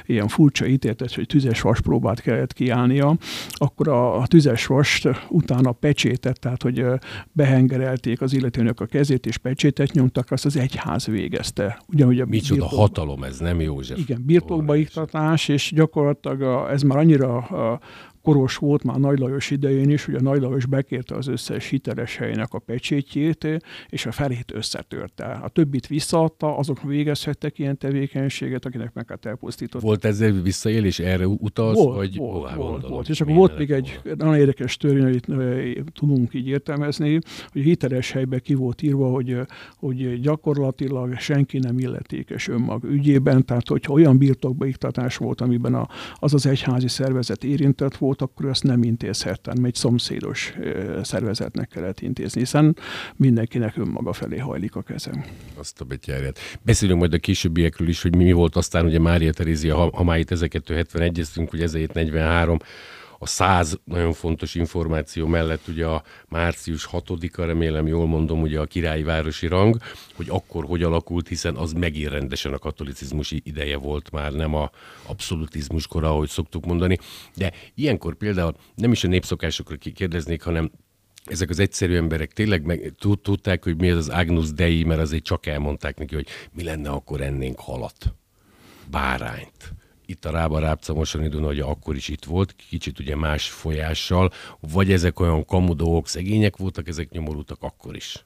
ilyen 0.05 0.27
furcsa 0.27 0.65
ítéletet, 0.65 1.13
hogy 1.13 1.25
tüzes 1.25 1.61
vas 1.61 1.81
próbát 1.81 2.21
kellett 2.21 2.53
kiállnia, 2.53 3.17
akkor 3.51 3.87
a, 3.87 4.19
a 4.19 4.27
tüzes 4.27 4.65
vast 4.65 5.09
utána 5.29 5.71
pecsétet, 5.71 6.39
tehát 6.39 6.63
hogy 6.63 6.85
behengerelték 7.31 8.21
az 8.21 8.33
illetőnök 8.33 8.79
a 8.79 8.85
kezét, 8.85 9.25
és 9.29 9.37
pecsétet 9.37 9.91
nyomtak, 9.91 10.31
azt 10.31 10.45
az 10.45 10.57
egyház 10.57 11.05
végezte. 11.05 11.81
Ugyanúgy 11.87 12.19
a 12.19 12.25
Micsoda 12.25 12.59
birtokba, 12.59 12.81
hatalom 12.81 13.23
ez, 13.23 13.39
nem 13.39 13.61
József? 13.61 13.99
Igen, 13.99 14.23
birtokba 14.25 14.75
iktatás, 14.75 15.47
és 15.47 15.71
gyakorlatilag 15.75 16.41
a, 16.41 16.71
ez 16.71 16.81
már 16.81 16.97
annyira 16.97 17.37
a, 17.37 17.79
koros 18.29 18.57
volt 18.57 18.83
már 18.83 18.97
Nagy 18.97 19.19
Lajos 19.19 19.51
idején 19.51 19.89
is, 19.89 20.05
hogy 20.05 20.15
a 20.15 20.21
Nagy 20.21 20.41
Lajos 20.41 20.65
bekérte 20.65 21.15
az 21.15 21.27
összes 21.27 21.69
hiteles 21.69 22.17
helynek 22.17 22.53
a 22.53 22.59
pecsétjét, 22.59 23.47
és 23.89 24.05
a 24.05 24.11
felét 24.11 24.51
összetörte. 24.53 25.25
A 25.25 25.47
többit 25.47 25.87
visszaadta, 25.87 26.57
azok 26.57 26.81
végezhettek 26.81 27.59
ilyen 27.59 27.77
tevékenységet, 27.77 28.65
akinek 28.65 28.93
meg 28.93 29.05
hát 29.09 29.25
elpusztított. 29.25 29.81
Volt 29.81 30.05
ezzel 30.05 30.31
visszaélés, 30.31 30.99
erre 30.99 31.27
utalsz? 31.27 31.77
Volt, 31.77 31.95
vagy, 31.95 32.15
volt, 32.17 32.53
volt, 32.53 32.55
volt, 32.55 32.87
volt. 32.87 33.09
És 33.09 33.21
akkor 33.21 33.33
volt 33.33 33.57
még 33.57 33.71
egy 33.71 33.99
nagyon 34.17 34.35
érdekes 34.35 34.77
törvény, 34.77 35.03
amit 35.03 35.91
tudunk 35.93 36.33
így 36.33 36.47
értelmezni, 36.47 37.19
hogy 37.51 37.61
hiteles 37.61 38.11
helybe 38.11 38.39
ki 38.39 38.53
volt 38.53 38.81
írva, 38.81 39.09
hogy, 39.09 39.37
hogy 39.75 40.19
gyakorlatilag 40.19 41.19
senki 41.19 41.57
nem 41.57 41.79
illetékes 41.79 42.47
önmag 42.47 42.83
ügyében, 42.83 43.45
tehát 43.45 43.67
hogyha 43.67 43.93
olyan 43.93 44.17
birtokba 44.17 44.65
iktatás 44.65 45.17
volt, 45.17 45.41
amiben 45.41 45.73
a, 45.73 45.87
az 46.15 46.33
az 46.33 46.45
egyházi 46.45 46.87
szervezet 46.87 47.43
érintett 47.43 47.97
volt, 47.97 48.18
volt, 48.19 48.31
akkor 48.31 48.45
azt 48.45 48.63
nem 48.63 48.83
intézhettem, 48.83 49.63
egy 49.63 49.75
szomszédos 49.75 50.53
szervezetnek 51.01 51.67
kellett 51.67 51.99
intézni, 51.99 52.39
hiszen 52.39 52.75
mindenkinek 53.15 53.77
önmaga 53.77 54.13
felé 54.13 54.37
hajlik 54.37 54.75
a 54.75 54.81
kezem. 54.81 55.25
Azt 55.57 55.81
a 55.81 55.85
betyárját. 55.85 56.39
Beszélünk 56.61 56.99
majd 56.99 57.13
a 57.13 57.17
későbbiekről 57.17 57.87
is, 57.87 58.01
hogy 58.01 58.15
mi 58.15 58.31
volt 58.31 58.55
aztán, 58.55 58.85
ugye 58.85 58.99
Mária 58.99 59.31
Terézia, 59.31 59.75
ha, 59.75 59.89
ha 59.93 60.03
már 60.03 60.19
itt 60.19 60.29
1271-eztünk, 60.31 61.47
hogy 61.49 61.61
1743, 61.61 62.57
a 63.21 63.27
száz 63.27 63.79
nagyon 63.83 64.13
fontos 64.13 64.55
információ 64.55 65.27
mellett 65.27 65.67
ugye 65.67 65.85
a 65.85 66.03
március 66.27 66.89
6-a, 66.91 67.45
remélem 67.45 67.87
jól 67.87 68.07
mondom, 68.07 68.41
ugye 68.41 68.59
a 68.59 68.65
királyi 68.65 69.03
városi 69.03 69.47
rang, 69.47 69.77
hogy 70.15 70.29
akkor 70.29 70.65
hogy 70.65 70.83
alakult, 70.83 71.27
hiszen 71.27 71.55
az 71.55 71.73
megint 71.73 72.09
rendesen 72.09 72.53
a 72.53 72.57
katolicizmus 72.57 73.31
ideje 73.31 73.77
volt 73.77 74.11
már, 74.11 74.31
nem 74.31 74.55
a 74.55 74.69
abszolutizmus 75.05 75.87
kora, 75.87 76.09
ahogy 76.09 76.29
szoktuk 76.29 76.65
mondani. 76.65 76.97
De 77.35 77.53
ilyenkor 77.75 78.15
például 78.15 78.55
nem 78.75 78.91
is 78.91 79.03
a 79.03 79.07
népszokásokra 79.07 79.75
kérdeznék, 79.75 80.41
hanem 80.41 80.71
ezek 81.25 81.49
az 81.49 81.59
egyszerű 81.59 81.95
emberek 81.95 82.33
tényleg 82.33 82.65
meg, 82.65 82.93
tudták, 83.21 83.63
hogy 83.63 83.77
mi 83.77 83.89
az 83.89 83.97
az 83.97 84.09
Agnus 84.09 84.51
Dei, 84.51 84.83
mert 84.83 85.01
azért 85.01 85.23
csak 85.23 85.45
elmondták 85.45 85.97
neki, 85.97 86.15
hogy 86.15 86.27
mi 86.53 86.63
lenne, 86.63 86.89
akkor 86.89 87.21
ennénk 87.21 87.59
halat, 87.59 88.13
bárányt 88.91 89.73
itt 90.09 90.25
a 90.25 90.31
Rába 90.31 90.59
Rábca 90.59 90.93
Mosoni 90.93 91.27
Duna, 91.27 91.45
hogy 91.45 91.59
akkor 91.59 91.95
is 91.95 92.07
itt 92.07 92.23
volt, 92.23 92.55
kicsit 92.69 92.99
ugye 92.99 93.15
más 93.15 93.49
folyással, 93.49 94.31
vagy 94.59 94.91
ezek 94.91 95.19
olyan 95.19 95.45
kamudók, 95.45 96.07
szegények 96.07 96.57
voltak, 96.57 96.87
ezek 96.87 97.09
nyomorultak 97.09 97.57
akkor 97.61 97.95
is. 97.95 98.23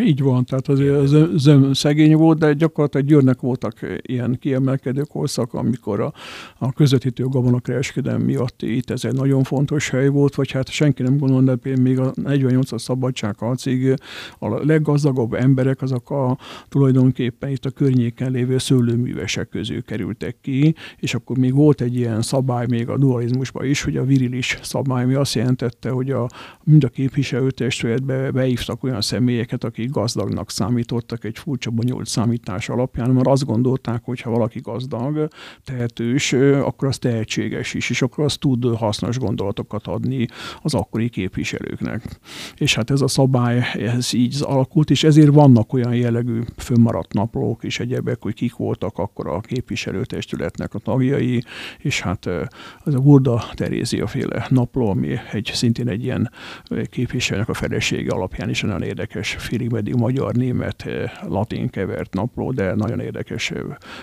Így 0.00 0.22
van, 0.22 0.44
tehát 0.44 0.68
azért 0.68 0.96
az 0.96 1.16
zöm 1.36 1.72
szegény 1.72 2.16
volt, 2.16 2.38
de 2.38 2.52
gyakorlatilag 2.52 3.06
Győrnek 3.06 3.40
voltak 3.40 3.86
ilyen 4.00 4.36
kiemelkedő 4.40 5.02
korszak, 5.02 5.54
amikor 5.54 6.00
a, 6.00 6.12
a 6.58 6.72
közvetítő 6.72 7.24
gabonakereskedelem 7.24 8.20
miatt 8.20 8.62
itt 8.62 8.90
ez 8.90 9.04
egy 9.04 9.14
nagyon 9.14 9.42
fontos 9.42 9.88
hely 9.88 10.08
volt, 10.08 10.34
vagy 10.34 10.50
hát 10.50 10.68
senki 10.68 11.02
nem 11.02 11.16
gondolna, 11.16 11.54
de 11.54 11.80
még 11.80 11.98
a 11.98 12.12
48-as 12.12 12.78
szabadságharcig 12.78 13.94
a 14.38 14.64
leggazdagabb 14.64 15.34
emberek 15.34 15.82
azok 15.82 16.10
a 16.10 16.38
tulajdonképpen 16.68 17.50
itt 17.50 17.64
a 17.64 17.70
környéken 17.70 18.30
lévő 18.30 18.58
szőlőművesek 18.58 19.48
közül 19.48 19.82
kerültek 19.82 20.36
ki, 20.40 20.74
és 20.96 21.14
akkor 21.14 21.38
még 21.38 21.54
volt 21.54 21.80
egy 21.80 21.96
ilyen 21.96 22.22
szabály 22.22 22.66
még 22.68 22.88
a 22.88 22.98
dualizmusban 22.98 23.64
is, 23.64 23.82
hogy 23.82 23.96
a 23.96 24.04
virilis 24.04 24.58
szabály, 24.62 25.04
ami 25.04 25.14
azt 25.14 25.34
jelentette, 25.34 25.90
hogy 25.90 26.10
a, 26.10 26.28
mind 26.62 26.84
a 26.84 26.88
képviselőtestületbe 26.88 28.30
beívtak 28.30 28.84
olyan 28.84 29.00
személyeket, 29.00 29.64
akik 29.74 29.90
gazdagnak 29.90 30.50
számítottak 30.50 31.24
egy 31.24 31.38
furcsa 31.38 31.70
bonyolult 31.70 32.06
számítás 32.06 32.68
alapján, 32.68 33.10
mert 33.10 33.26
azt 33.26 33.44
gondolták, 33.44 34.00
hogy 34.04 34.20
ha 34.20 34.30
valaki 34.30 34.60
gazdag, 34.60 35.28
tehetős, 35.64 36.32
akkor 36.32 36.88
az 36.88 36.98
tehetséges 36.98 37.74
is, 37.74 37.90
és 37.90 38.02
akkor 38.02 38.24
az 38.24 38.36
tud 38.36 38.76
hasznos 38.76 39.18
gondolatokat 39.18 39.86
adni 39.86 40.26
az 40.62 40.74
akkori 40.74 41.08
képviselőknek. 41.08 42.18
És 42.56 42.74
hát 42.74 42.90
ez 42.90 43.00
a 43.00 43.08
szabály, 43.08 43.64
ez 43.72 44.12
így 44.12 44.36
alakult, 44.40 44.90
és 44.90 45.04
ezért 45.04 45.32
vannak 45.32 45.72
olyan 45.72 45.94
jellegű 45.94 46.40
fönnmaradt 46.56 47.12
naplók 47.12 47.64
és 47.64 47.80
egyebek, 47.80 48.22
hogy 48.22 48.34
kik 48.34 48.56
voltak 48.56 48.98
akkor 48.98 49.26
a 49.26 49.40
képviselőtestületnek 49.40 50.74
a 50.74 50.78
tagjai, 50.78 51.42
és 51.78 52.00
hát 52.00 52.26
az 52.84 52.94
a 52.94 53.00
Burda 53.00 53.44
Terézia 53.54 54.06
féle 54.06 54.46
napló, 54.50 54.88
ami 54.90 55.08
egy 55.32 55.50
szintén 55.54 55.88
egy 55.88 56.04
ilyen 56.04 56.30
képviselőnek 56.90 57.48
a 57.48 57.54
felesége 57.54 58.12
alapján 58.12 58.48
is 58.48 58.60
nagyon 58.60 58.82
érdekes, 58.82 59.36
félig 59.38 59.63
meddig 59.70 59.94
magyar, 59.94 60.34
német, 60.34 60.84
latin 61.28 61.68
kevert 61.68 62.14
napló, 62.14 62.52
de 62.52 62.74
nagyon 62.74 63.00
érdekes 63.00 63.52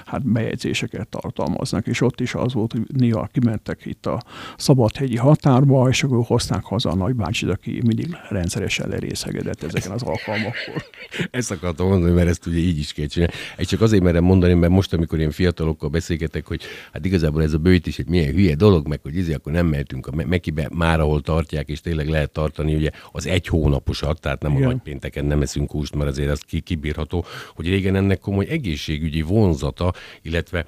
hát 0.05 0.25
bejegyzéseket 0.25 1.07
tartalmaznak, 1.07 1.87
és 1.87 2.01
ott 2.01 2.19
is 2.19 2.33
az 2.33 2.53
volt, 2.53 2.71
hogy 2.71 2.81
néha 2.97 3.29
kimentek 3.31 3.85
itt 3.85 4.05
a 4.05 4.21
szabadhegyi 4.57 5.17
határba, 5.17 5.89
és 5.89 6.03
akkor 6.03 6.25
hozták 6.25 6.63
haza 6.63 6.89
a 6.89 6.95
nagybácsit, 6.95 7.49
aki 7.49 7.81
mindig 7.85 8.17
rendszeresen 8.29 8.89
lerészegedett 8.89 9.63
ezeken 9.63 9.91
az 9.91 10.01
alkalmakkor. 10.01 10.83
Ezt 11.31 11.51
akartam 11.51 11.87
mondani, 11.87 12.13
mert 12.13 12.27
ezt 12.27 12.45
ugye 12.45 12.57
így 12.57 12.77
is 12.77 12.93
kell 12.93 13.05
csinálni. 13.05 13.33
Egy 13.57 13.67
csak 13.67 13.81
azért 13.81 14.03
merem 14.03 14.23
mondani, 14.23 14.53
mert 14.53 14.71
most, 14.71 14.93
amikor 14.93 15.19
én 15.19 15.31
fiatalokkal 15.31 15.89
beszélgetek, 15.89 16.47
hogy 16.47 16.61
hát 16.93 17.05
igazából 17.05 17.43
ez 17.43 17.53
a 17.53 17.57
bőjt 17.57 17.87
is 17.87 17.99
egy 17.99 18.07
milyen 18.07 18.33
hülye 18.33 18.55
dolog, 18.55 18.87
meg 18.87 18.99
hogy 19.03 19.15
izé, 19.15 19.33
akkor 19.33 19.51
nem 19.51 19.65
mehetünk 19.65 20.07
a 20.07 20.15
Mekibe 20.25 20.69
már, 20.73 20.99
ahol 20.99 21.21
tartják, 21.21 21.69
és 21.69 21.81
tényleg 21.81 22.07
lehet 22.07 22.31
tartani 22.31 22.75
ugye 22.75 22.89
az 23.11 23.27
egy 23.27 23.47
hónaposat, 23.47 24.19
tehát 24.19 24.41
nem 24.41 24.51
Igen. 24.51 24.63
a 24.63 24.67
nagypénteken 24.71 25.25
nem 25.25 25.41
eszünk 25.51 25.71
húst, 25.71 25.95
mert 25.95 26.09
azért 26.09 26.29
az 26.29 26.39
ki, 26.39 26.59
kibírható, 26.59 27.25
hogy 27.55 27.67
régen 27.67 27.95
ennek 27.95 28.19
komoly 28.19 28.47
egészségügyi 28.47 29.21
vonzata, 29.21 29.93
illetve 30.21 30.65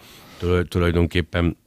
tulajdonképpen 0.67 1.57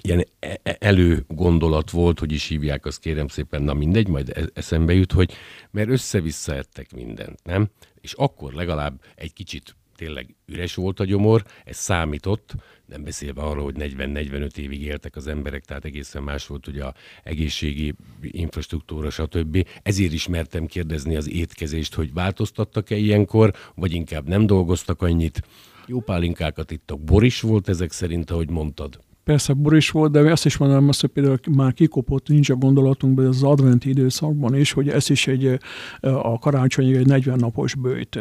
ilyen 0.00 0.26
e, 0.38 0.60
e, 0.62 0.76
előgondolat 0.80 1.90
volt, 1.90 2.18
hogy 2.18 2.32
is 2.32 2.46
hívják, 2.46 2.86
azt 2.86 3.00
kérem 3.00 3.28
szépen, 3.28 3.62
na 3.62 3.74
mindegy, 3.74 4.08
majd 4.08 4.28
e, 4.28 4.42
eszembe 4.54 4.92
jut, 4.94 5.12
hogy 5.12 5.32
mert 5.70 5.88
össze-vissza 5.88 6.54
ettek 6.54 6.92
mindent, 6.94 7.44
nem? 7.44 7.68
És 8.00 8.12
akkor 8.12 8.52
legalább 8.52 9.00
egy 9.14 9.32
kicsit 9.32 9.76
tényleg 9.96 10.34
üres 10.46 10.74
volt 10.74 11.00
a 11.00 11.04
gyomor, 11.04 11.44
ez 11.64 11.76
számított, 11.76 12.54
nem 12.86 13.04
beszélve 13.04 13.42
arról, 13.42 13.64
hogy 13.64 13.74
40-45 13.78 14.56
évig 14.56 14.82
éltek 14.82 15.16
az 15.16 15.26
emberek, 15.26 15.64
tehát 15.64 15.84
egészen 15.84 16.22
más 16.22 16.46
volt 16.46 16.66
ugye 16.66 16.84
a 16.84 16.94
egészségi 17.22 17.94
infrastruktúra, 18.20 19.10
stb. 19.10 19.68
Ezért 19.82 20.12
is 20.12 20.28
mertem 20.28 20.66
kérdezni 20.66 21.16
az 21.16 21.28
étkezést, 21.28 21.94
hogy 21.94 22.12
változtattak-e 22.12 22.96
ilyenkor, 22.96 23.54
vagy 23.74 23.92
inkább 23.92 24.28
nem 24.28 24.46
dolgoztak 24.46 25.02
annyit. 25.02 25.42
Jó 25.86 26.00
pálinkákat 26.00 26.70
ittak. 26.70 27.00
Boris 27.00 27.40
volt 27.40 27.68
ezek 27.68 27.92
szerint, 27.92 28.30
ahogy 28.30 28.50
mondtad? 28.50 29.03
Persze 29.24 29.52
bor 29.52 29.76
is 29.76 29.90
volt, 29.90 30.12
de 30.12 30.20
azt 30.20 30.44
is 30.44 30.56
mondanám 30.56 30.88
azt, 30.88 31.00
hogy 31.00 31.10
például 31.10 31.38
már 31.56 31.72
kikopott 31.72 32.28
nincs 32.28 32.50
a 32.50 32.54
gondolatunkban 32.54 33.26
az 33.26 33.42
adventi 33.42 33.88
időszakban 33.88 34.56
is, 34.56 34.72
hogy 34.72 34.88
ez 34.88 35.10
is 35.10 35.26
egy 35.26 35.58
a 36.00 36.38
karácsonyig 36.38 36.94
egy 36.94 37.06
40 37.06 37.38
napos 37.38 37.74
bőjt 37.74 38.18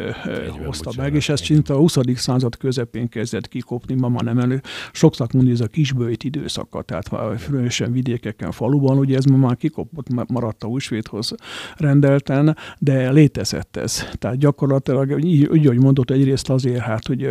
hozta 0.66 0.92
meg, 0.98 1.14
és 1.14 1.30
ez 1.30 1.42
szinte 1.42 1.74
a 1.74 1.78
20. 1.78 1.98
század 2.16 2.58
közepén 2.58 3.10
kezdett 3.10 3.48
kikopni, 3.48 3.96
ma 3.96 4.10
már 4.10 4.24
nem 4.24 4.38
elő. 4.40 4.62
Sokszor 4.92 5.28
mondja, 5.34 5.54
ez 5.54 5.60
a 5.62 5.68
kisbőjt 5.68 6.24
időszaka, 6.24 6.82
tehát 6.82 7.10
különösen 7.46 7.92
vidékeken, 7.92 8.52
faluban, 8.52 8.98
ugye 8.98 9.18
ez 9.18 9.26
ma 9.26 9.38
már 9.38 9.58
kikopott, 9.58 10.30
maradt 10.30 10.64
a 10.64 10.68
húsvéthoz 10.68 11.36
rendelten, 11.78 12.58
de 12.80 13.12
létezett 13.12 13.78
ez. 13.78 14.04
Tehát 14.12 14.38
gyakorlatilag, 14.38 15.24
így, 15.24 15.46
úgy, 15.46 15.66
hogy 15.66 15.80
mondott, 15.80 16.12
egyrészt 16.12 16.50
azért, 16.50 16.80
hát, 16.80 17.08
hogy, 17.08 17.30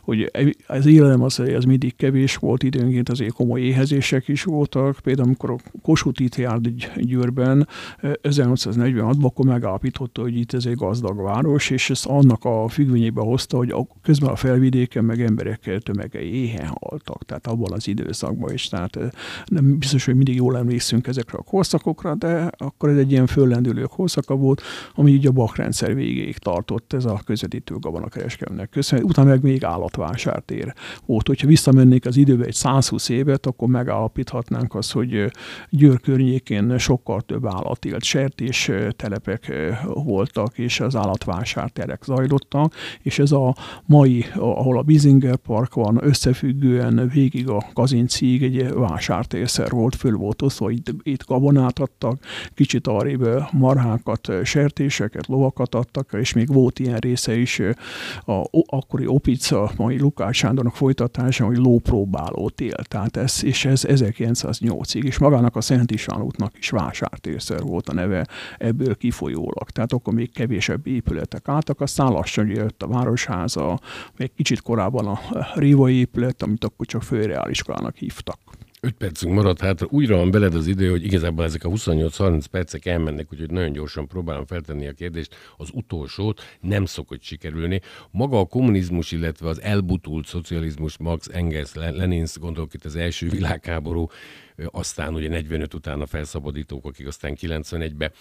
hogy 0.00 0.30
az 0.66 0.86
élelem 0.86 1.22
az, 1.22 1.38
az 1.38 1.64
mindig 1.64 1.96
kevés 1.96 2.36
volt 2.36 2.62
időnként, 2.62 3.05
egyébként 3.06 3.08
azért 3.08 3.32
komoly 3.32 3.60
éhezések 3.60 4.28
is 4.28 4.44
voltak. 4.44 4.98
Például 5.02 5.26
amikor 5.26 5.50
a 5.50 5.56
Kossuth 5.82 6.22
itt 6.22 6.36
járt 6.36 7.00
Győrben 7.00 7.68
1846-ban, 8.02 9.22
akkor 9.22 9.44
megállapította, 9.44 10.20
hogy 10.20 10.36
itt 10.36 10.52
ez 10.52 10.66
egy 10.66 10.74
gazdag 10.74 11.22
város, 11.22 11.70
és 11.70 11.90
ezt 11.90 12.06
annak 12.06 12.44
a 12.44 12.68
függvényébe 12.68 13.20
hozta, 13.20 13.56
hogy 13.56 13.70
a, 13.70 13.86
közben 14.02 14.30
a 14.30 14.36
felvidéken 14.36 15.04
meg 15.04 15.20
emberekkel 15.20 15.80
tömegei 15.80 16.34
éhen 16.34 16.70
haltak, 16.80 17.24
tehát 17.24 17.46
abban 17.46 17.72
az 17.72 17.88
időszakban 17.88 18.52
is. 18.52 18.68
Tehát 18.68 18.98
nem 19.46 19.78
biztos, 19.78 20.04
hogy 20.04 20.14
mindig 20.14 20.34
jól 20.34 20.56
emlékszünk 20.56 21.06
ezekre 21.06 21.38
a 21.38 21.42
korszakokra, 21.42 22.14
de 22.14 22.50
akkor 22.56 22.88
ez 22.88 22.96
egy 22.96 23.10
ilyen 23.10 23.26
föllendülő 23.26 23.82
korszaka 23.82 24.34
volt, 24.34 24.62
ami 24.94 25.10
így 25.10 25.26
a 25.26 25.30
bakrendszer 25.32 25.94
végéig 25.94 26.38
tartott, 26.38 26.92
ez 26.92 27.04
a 27.04 27.20
közvetítő 27.26 27.74
gabonakereskedelmnek 27.74 28.68
köszönhető. 28.68 29.10
Utána 29.10 29.28
meg 29.28 29.42
még 29.42 29.64
állatvásártér 29.64 30.74
volt. 31.06 31.26
Hogyha 31.26 31.46
visszamennék 31.46 32.06
az 32.06 32.16
időbe 32.16 32.44
egy 32.44 32.54
120 32.54 32.95
120 32.98 33.08
évet, 33.08 33.46
akkor 33.46 33.68
megállapíthatnánk 33.68 34.74
azt, 34.74 34.92
hogy 34.92 35.30
Győr 35.70 36.00
környékén 36.00 36.78
sokkal 36.78 37.20
több 37.20 37.46
állat 37.46 37.84
élt, 37.84 38.02
sertés 38.02 38.70
telepek 38.96 39.52
voltak, 39.84 40.58
és 40.58 40.80
az 40.80 40.96
állatvásárterek 40.96 42.02
zajlottak, 42.04 42.74
és 43.02 43.18
ez 43.18 43.32
a 43.32 43.54
mai, 43.86 44.24
ahol 44.34 44.78
a 44.78 44.82
Bizinger 44.82 45.36
Park 45.36 45.74
van, 45.74 45.98
összefüggően 46.02 47.10
végig 47.12 47.48
a 47.48 47.64
Kazincig 47.72 48.42
egy 48.42 48.72
vásártérszer 48.72 49.70
volt, 49.70 49.94
föl 49.94 50.16
volt 50.16 50.42
osztva, 50.42 50.70
itt, 50.70 50.94
itt 51.02 51.26
gabonát 51.26 51.78
adtak, 51.78 52.18
kicsit 52.54 52.86
arrébb 52.86 53.28
marhákat, 53.52 54.32
sertéseket, 54.44 55.26
lovakat 55.26 55.74
adtak, 55.74 56.10
és 56.12 56.32
még 56.32 56.52
volt 56.52 56.78
ilyen 56.78 56.98
része 56.98 57.36
is 57.36 57.60
a 58.26 58.44
akkori 58.66 59.06
Opica, 59.06 59.70
mai 59.76 59.98
Lukács 59.98 60.36
Sándornak 60.36 60.76
folytatása, 60.76 61.44
hogy 61.44 61.56
lópróbálót 61.56 62.60
élt 62.60 62.85
tehát 62.88 63.16
ez, 63.16 63.44
és 63.44 63.64
ez 63.64 63.84
1908-ig, 63.86 65.02
és 65.04 65.18
magának 65.18 65.56
a 65.56 65.60
Szent 65.60 65.90
István 65.90 66.22
útnak 66.22 66.58
is 66.58 66.70
vásártérszer 66.70 67.60
volt 67.60 67.88
a 67.88 67.92
neve 67.92 68.26
ebből 68.58 68.96
kifolyólag. 68.96 69.70
Tehát 69.70 69.92
akkor 69.92 70.14
még 70.14 70.32
kevésebb 70.32 70.86
épületek 70.86 71.48
álltak, 71.48 71.80
aztán 71.80 72.12
lassan 72.12 72.46
jött 72.46 72.82
a 72.82 72.86
Városháza, 72.86 73.80
még 74.16 74.30
kicsit 74.34 74.62
korábban 74.62 75.06
a 75.06 75.20
Rivai 75.54 75.94
épület, 75.94 76.42
amit 76.42 76.64
akkor 76.64 76.86
csak 76.86 77.02
főreáliskolának 77.02 77.96
hívtak. 77.96 78.38
5 78.86 78.94
percünk 78.94 79.34
maradt 79.34 79.60
hát 79.60 79.82
újra 79.82 80.16
van 80.16 80.30
beled 80.30 80.54
az 80.54 80.66
idő, 80.66 80.90
hogy 80.90 81.04
igazából 81.04 81.44
ezek 81.44 81.64
a 81.64 81.68
28-30 81.68 82.44
percek 82.50 82.86
elmennek, 82.86 83.32
úgyhogy 83.32 83.50
nagyon 83.50 83.72
gyorsan 83.72 84.06
próbálom 84.06 84.46
feltenni 84.46 84.86
a 84.86 84.92
kérdést. 84.92 85.34
Az 85.56 85.68
utolsót 85.72 86.42
nem 86.60 86.84
szokott 86.84 87.22
sikerülni. 87.22 87.80
Maga 88.10 88.38
a 88.38 88.44
kommunizmus, 88.44 89.12
illetve 89.12 89.48
az 89.48 89.60
elbutult 89.60 90.26
szocializmus, 90.26 90.98
Marx, 90.98 91.28
Engels, 91.32 91.74
Lenin, 91.74 92.26
gondolok 92.40 92.74
itt 92.74 92.84
az 92.84 92.96
első 92.96 93.28
világháború, 93.28 94.06
aztán 94.64 95.14
ugye 95.14 95.28
45 95.28 95.74
után 95.74 96.00
a 96.00 96.06
felszabadítók, 96.06 96.84
akik 96.84 97.06
aztán 97.06 97.36
91-be 97.40 98.12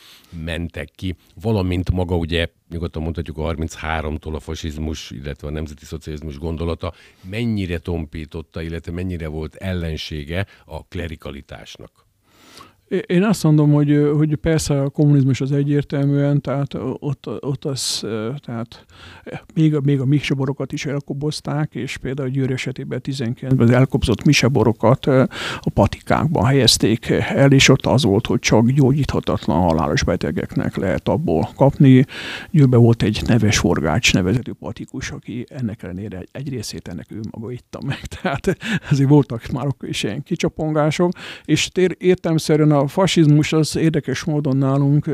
mentek 0.44 0.90
ki, 0.96 1.16
valamint 1.42 1.92
maga 1.92 2.16
ugye 2.16 2.48
nyugodtan 2.70 3.02
mondhatjuk 3.02 3.38
a 3.38 3.54
33-tól 3.54 4.36
a 4.36 4.40
fasizmus, 4.40 5.12
illetve 5.12 5.48
a 5.48 5.52
nemzeti 5.52 5.86
szocializmus 5.86 6.38
gondolata 6.38 6.94
mennyire 7.30 7.78
tompította, 7.78 8.62
illetve 8.62 8.92
mennyire 8.92 9.28
volt 9.28 9.56
ellensége 9.56 10.46
a 10.66 10.88
klerikalitásnak. 10.88 12.05
Én 12.88 13.24
azt 13.24 13.44
mondom, 13.44 13.72
hogy, 13.72 14.10
hogy 14.16 14.36
persze 14.36 14.82
a 14.82 14.90
kommunizmus 14.90 15.42
az 15.42 15.52
egyértelműen, 15.52 16.42
tehát 16.42 16.74
ott, 17.00 17.28
ott 17.40 17.66
az, 17.66 18.00
tehát 18.46 18.86
még 19.54 19.76
a, 19.76 19.82
még 19.84 20.00
a 20.00 20.06
miseborokat 20.06 20.72
is 20.72 20.86
elkobozták, 20.86 21.76
és 21.76 21.98
például 21.98 22.30
Győr 22.30 22.52
esetében 22.52 23.02
19-ben 23.04 23.60
az 23.60 23.70
elkobzott 23.70 24.24
miseborokat 24.24 25.06
a 25.06 25.70
patikákban 25.74 26.46
helyezték 26.46 27.10
el, 27.10 27.52
és 27.52 27.70
ott 27.70 27.86
az 27.86 28.04
volt, 28.04 28.28
hogy 28.28 28.40
csak 28.40 28.70
gyógyíthatatlan 28.70 29.62
halálos 29.62 30.04
betegeknek 30.04 30.76
lehet 30.76 31.08
abból 31.08 31.50
kapni. 31.56 32.06
Győrben 32.52 32.82
volt 32.82 33.04
egy 33.04 33.22
neves 33.28 33.58
forgács 33.58 34.14
nevezetű 34.14 34.52
patikus, 34.52 35.12
aki 35.12 35.46
ennek 35.50 35.84
ellenére 35.84 36.24
egy 36.32 36.50
részét 36.50 36.88
ennek 36.88 37.12
ő 37.12 37.20
maga 37.32 37.52
itta 37.52 37.80
meg. 37.86 38.00
Tehát 38.22 38.58
ezért 38.90 39.10
voltak 39.10 39.48
már 39.48 39.68
is 39.82 40.04
ilyen 40.04 40.24
kicsapongások, 40.24 41.12
és 41.46 41.70
értelmszerűen 41.98 42.72
a 42.76 42.88
fasizmus 42.88 43.54
az 43.54 43.76
érdekes 43.76 44.24
módon 44.24 44.58
nálunk 44.58 45.10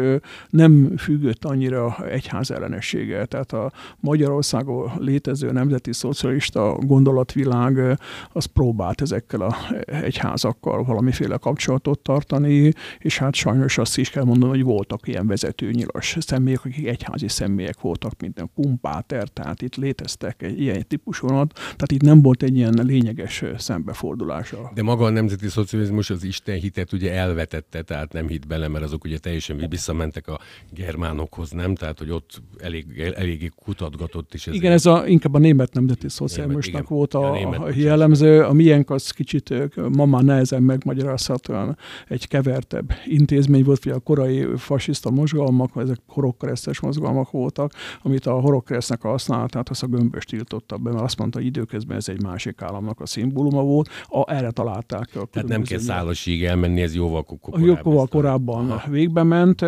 nem 0.49 0.97
függött 0.97 1.45
annyira 1.45 2.07
egyház 2.09 2.51
ellenessége. 2.51 3.25
Tehát 3.25 3.51
a 3.51 3.71
Magyarországon 3.99 4.91
létező 4.97 5.51
nemzeti 5.51 5.93
szocialista 5.93 6.77
gondolatvilág 6.79 7.99
az 8.29 8.45
próbált 8.45 9.01
ezekkel 9.01 9.41
a 9.41 9.55
egyházakkal 9.85 10.83
valamiféle 10.83 11.37
kapcsolatot 11.37 11.99
tartani, 11.99 12.73
és 12.99 13.17
hát 13.17 13.35
sajnos 13.35 13.77
azt 13.77 13.97
is 13.97 14.09
kell 14.09 14.23
mondani, 14.23 14.51
hogy 14.51 14.63
voltak 14.63 15.07
ilyen 15.07 15.27
vezetőnyilas 15.27 16.17
személyek, 16.19 16.65
akik 16.65 16.87
egyházi 16.87 17.27
személyek 17.27 17.81
voltak, 17.81 18.21
mint 18.21 18.39
a 18.39 18.49
kumpáter, 18.55 19.27
tehát 19.27 19.61
itt 19.61 19.75
léteztek 19.75 20.43
egy 20.43 20.61
ilyen 20.61 20.85
típusúat, 20.87 21.53
tehát 21.53 21.91
itt 21.91 22.01
nem 22.01 22.21
volt 22.21 22.43
egy 22.43 22.55
ilyen 22.55 22.79
lényeges 22.83 23.43
szembefordulása. 23.57 24.71
De 24.73 24.83
maga 24.83 25.05
a 25.05 25.09
nemzeti 25.09 25.47
szocializmus 25.47 26.09
az 26.09 26.23
Isten 26.23 26.59
hitet 26.59 26.93
ugye 26.93 27.13
elvet 27.13 27.50
vetette, 27.51 27.81
tehát 27.81 28.13
nem 28.13 28.27
hitt 28.27 28.47
bele, 28.47 28.67
mert 28.67 28.83
azok 28.83 29.03
ugye 29.03 29.17
teljesen 29.17 29.65
visszamentek 29.69 30.27
a 30.27 30.39
germánokhoz, 30.69 31.51
nem? 31.51 31.75
Tehát, 31.75 31.97
hogy 31.97 32.09
ott 32.11 32.41
elég, 32.57 33.13
eléggé 33.15 33.51
kutatgatott 33.55 34.33
is. 34.33 34.47
Ez 34.47 34.53
igen, 34.53 34.71
ez 34.71 34.85
a, 34.85 35.07
inkább 35.07 35.33
a 35.33 35.37
német 35.37 35.73
nemzeti 35.73 36.09
szocializmusnak 36.09 36.87
volt 36.87 37.13
a, 37.13 37.37
ja, 37.37 37.49
a 37.49 37.69
jellemző. 37.75 38.43
A 38.43 38.53
miénk 38.53 38.89
az 38.89 39.11
kicsit 39.11 39.53
ma 39.95 40.05
már 40.05 40.23
nehezen 40.23 40.63
megmagyarázhatóan 40.63 41.77
egy 42.07 42.27
kevertebb 42.27 42.93
intézmény 43.05 43.63
volt, 43.63 43.83
hogy 43.83 43.91
a 43.91 43.99
korai 43.99 44.47
fasiszta 44.55 45.09
mozgalmak, 45.09 45.71
ezek 45.75 45.97
horogkeresztes 46.07 46.79
mozgalmak 46.79 47.31
voltak, 47.31 47.73
amit 48.01 48.25
a 48.25 48.31
horogkeresztnek 48.31 49.01
használatát 49.01 49.69
az 49.69 49.83
a 49.83 49.87
gömbös 49.87 50.25
tiltotta 50.25 50.77
be, 50.77 50.91
mert 50.91 51.03
azt 51.03 51.17
mondta, 51.17 51.37
hogy 51.37 51.47
időközben 51.47 51.97
ez 51.97 52.07
egy 52.07 52.21
másik 52.21 52.61
államnak 52.61 52.99
a 52.99 53.05
szimbóluma 53.05 53.61
volt. 53.63 53.89
A, 54.07 54.33
erre 54.33 54.51
találták. 54.51 55.09
A 55.15 55.25
Tehát 55.25 55.47
nem 55.47 55.63
kell 55.63 55.79
szállasig 55.79 56.43
elmenni, 56.43 56.81
ez 56.81 56.95
jóval 56.95 57.23
korábban. 57.41 57.81
Jóval 57.83 58.07
korábban 58.07 58.71
Aha. 58.71 58.89
végbe 58.89 59.23
ment, 59.23 59.65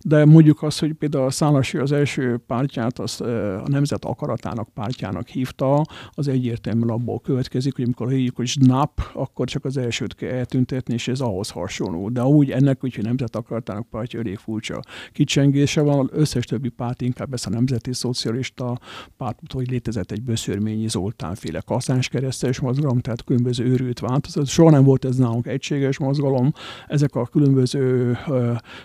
de 0.00 0.24
mondjuk 0.24 0.62
azt, 0.62 0.80
hogy 0.80 0.92
például 0.92 1.24
a 1.24 1.30
Szálasi 1.30 1.78
az 1.78 1.92
első 1.92 2.40
pártját, 2.46 2.98
azt 2.98 3.20
a 3.20 3.62
Nemzet 3.66 4.04
Akaratának 4.04 4.68
pártjának 4.74 5.28
hívta, 5.28 5.84
az 6.10 6.28
egyértelműen 6.28 6.88
abból 6.88 7.20
következik, 7.20 7.74
hogy 7.74 7.84
amikor 7.84 8.10
hívjuk, 8.10 8.36
hogy 8.36 8.52
NAP, 8.60 9.00
akkor 9.14 9.46
csak 9.46 9.64
az 9.64 9.76
elsőt 9.76 10.14
kell 10.14 10.30
eltüntetni, 10.30 10.94
és 10.94 11.08
ez 11.08 11.20
ahhoz 11.20 11.50
hasonló. 11.50 12.08
De 12.08 12.22
úgy 12.22 12.50
ennek, 12.50 12.80
hogy 12.80 12.98
Nemzet 13.02 13.36
Akaratának 13.36 13.88
pártja 13.90 14.20
elég 14.20 14.36
furcsa 14.36 14.80
kicsengése 15.12 15.80
van, 15.80 15.98
az 15.98 16.06
összes 16.12 16.44
többi 16.44 16.68
párt 16.68 17.02
inkább 17.02 17.32
ezt 17.32 17.46
a 17.46 17.50
nemzeti 17.50 17.92
szocialista 17.92 18.78
párt, 19.16 19.40
hogy 19.52 19.70
létezett 19.70 20.10
egy 20.10 20.22
Böszörményi 20.22 20.88
Zoltán 20.88 21.34
féle 21.34 21.60
kaszás 21.60 22.08
keresztes 22.08 22.60
mozgalom, 22.60 23.00
tehát 23.00 23.24
különböző 23.24 23.64
őrült 23.64 23.98
változat. 24.00 24.46
Soha 24.46 24.70
nem 24.70 24.84
volt 24.84 25.04
ez 25.04 25.16
nálunk 25.16 25.46
egységes 25.46 25.98
mozgalom. 25.98 26.52
Ezek 26.88 27.14
a 27.16 27.26
különböző 27.26 28.16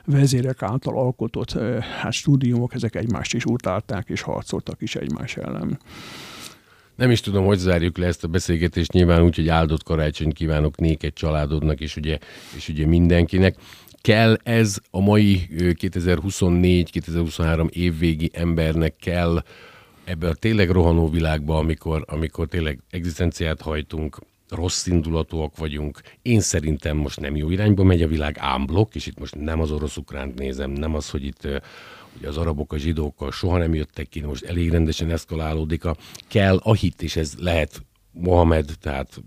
vezérek 0.06 0.62
által 0.62 0.98
alkotott 0.98 1.52
hát 2.02 2.12
stúdiumok, 2.12 2.74
ezek 2.74 2.96
egymást 2.96 3.34
is 3.34 3.46
utálták 3.46 4.10
és 4.10 4.22
harcoltak 4.22 4.82
is 4.82 4.96
egymás 4.96 5.38
ellen. 5.38 5.80
Nem 6.96 7.12
is 7.12 7.22
tudom, 7.22 7.46
hogy 7.46 7.58
zárjuk 7.58 7.98
le 7.98 8.06
ezt 8.06 8.24
a 8.24 8.28
beszélgetést, 8.28 8.92
nyilván 8.92 9.24
úgy, 9.24 9.36
hogy 9.36 9.48
áldott 9.48 9.84
karácsonyt 9.84 10.34
kívánok 10.34 10.78
néked 10.78 11.14
családodnak, 11.14 11.80
és 11.80 11.96
ugye, 11.96 12.18
és 12.56 12.70
ugye 12.70 12.86
mindenkinek. 12.86 13.56
Kell 14.02 14.38
ez 14.44 14.78
a 14.92 15.00
mai 15.00 15.48
2024-2023 15.52 17.70
évvégi 17.70 18.30
embernek 18.34 18.96
kell 18.96 19.44
ebbe 20.04 20.28
a 20.28 20.34
tényleg 20.34 20.70
rohanó 20.70 21.10
világba, 21.10 21.58
amikor, 21.58 22.04
amikor 22.08 22.48
tényleg 22.48 22.80
egzisztenciát 22.90 23.62
hajtunk, 23.62 24.18
rossz 24.52 24.86
indulatúak 24.86 25.58
vagyunk. 25.58 26.02
Én 26.22 26.40
szerintem 26.40 26.98
most 26.98 27.20
nem 27.20 27.36
jó 27.36 27.50
irányba 27.50 27.84
megy 27.84 28.02
a 28.02 28.08
világ 28.08 28.36
ámblok, 28.40 28.96
és 28.96 29.06
itt 29.06 29.20
most 29.20 29.36
nem 29.36 29.60
az 29.60 29.72
orosz-ukránt 29.72 30.40
nézem, 30.40 30.72
nem 30.72 30.96
az, 30.96 31.10
hogy 31.10 31.24
itt 31.24 31.48
ugye 32.18 32.28
az 32.28 32.38
arabok 32.38 32.74
a 32.74 32.78
zsidókkal 32.78 33.32
soha 33.32 33.58
nem 33.58 33.74
jöttek 33.74 34.10
ki, 34.10 34.22
most 34.22 34.44
elég 34.44 34.70
rendesen 34.70 35.12
eszkalálódik 35.12 35.86
a 35.86 35.96
kell 36.28 36.58
a 36.58 36.74
hit, 36.74 37.02
és 37.02 37.16
ez 37.16 37.34
lehet 37.40 37.82
Mohamed, 38.14 38.72
tehát 38.80 39.22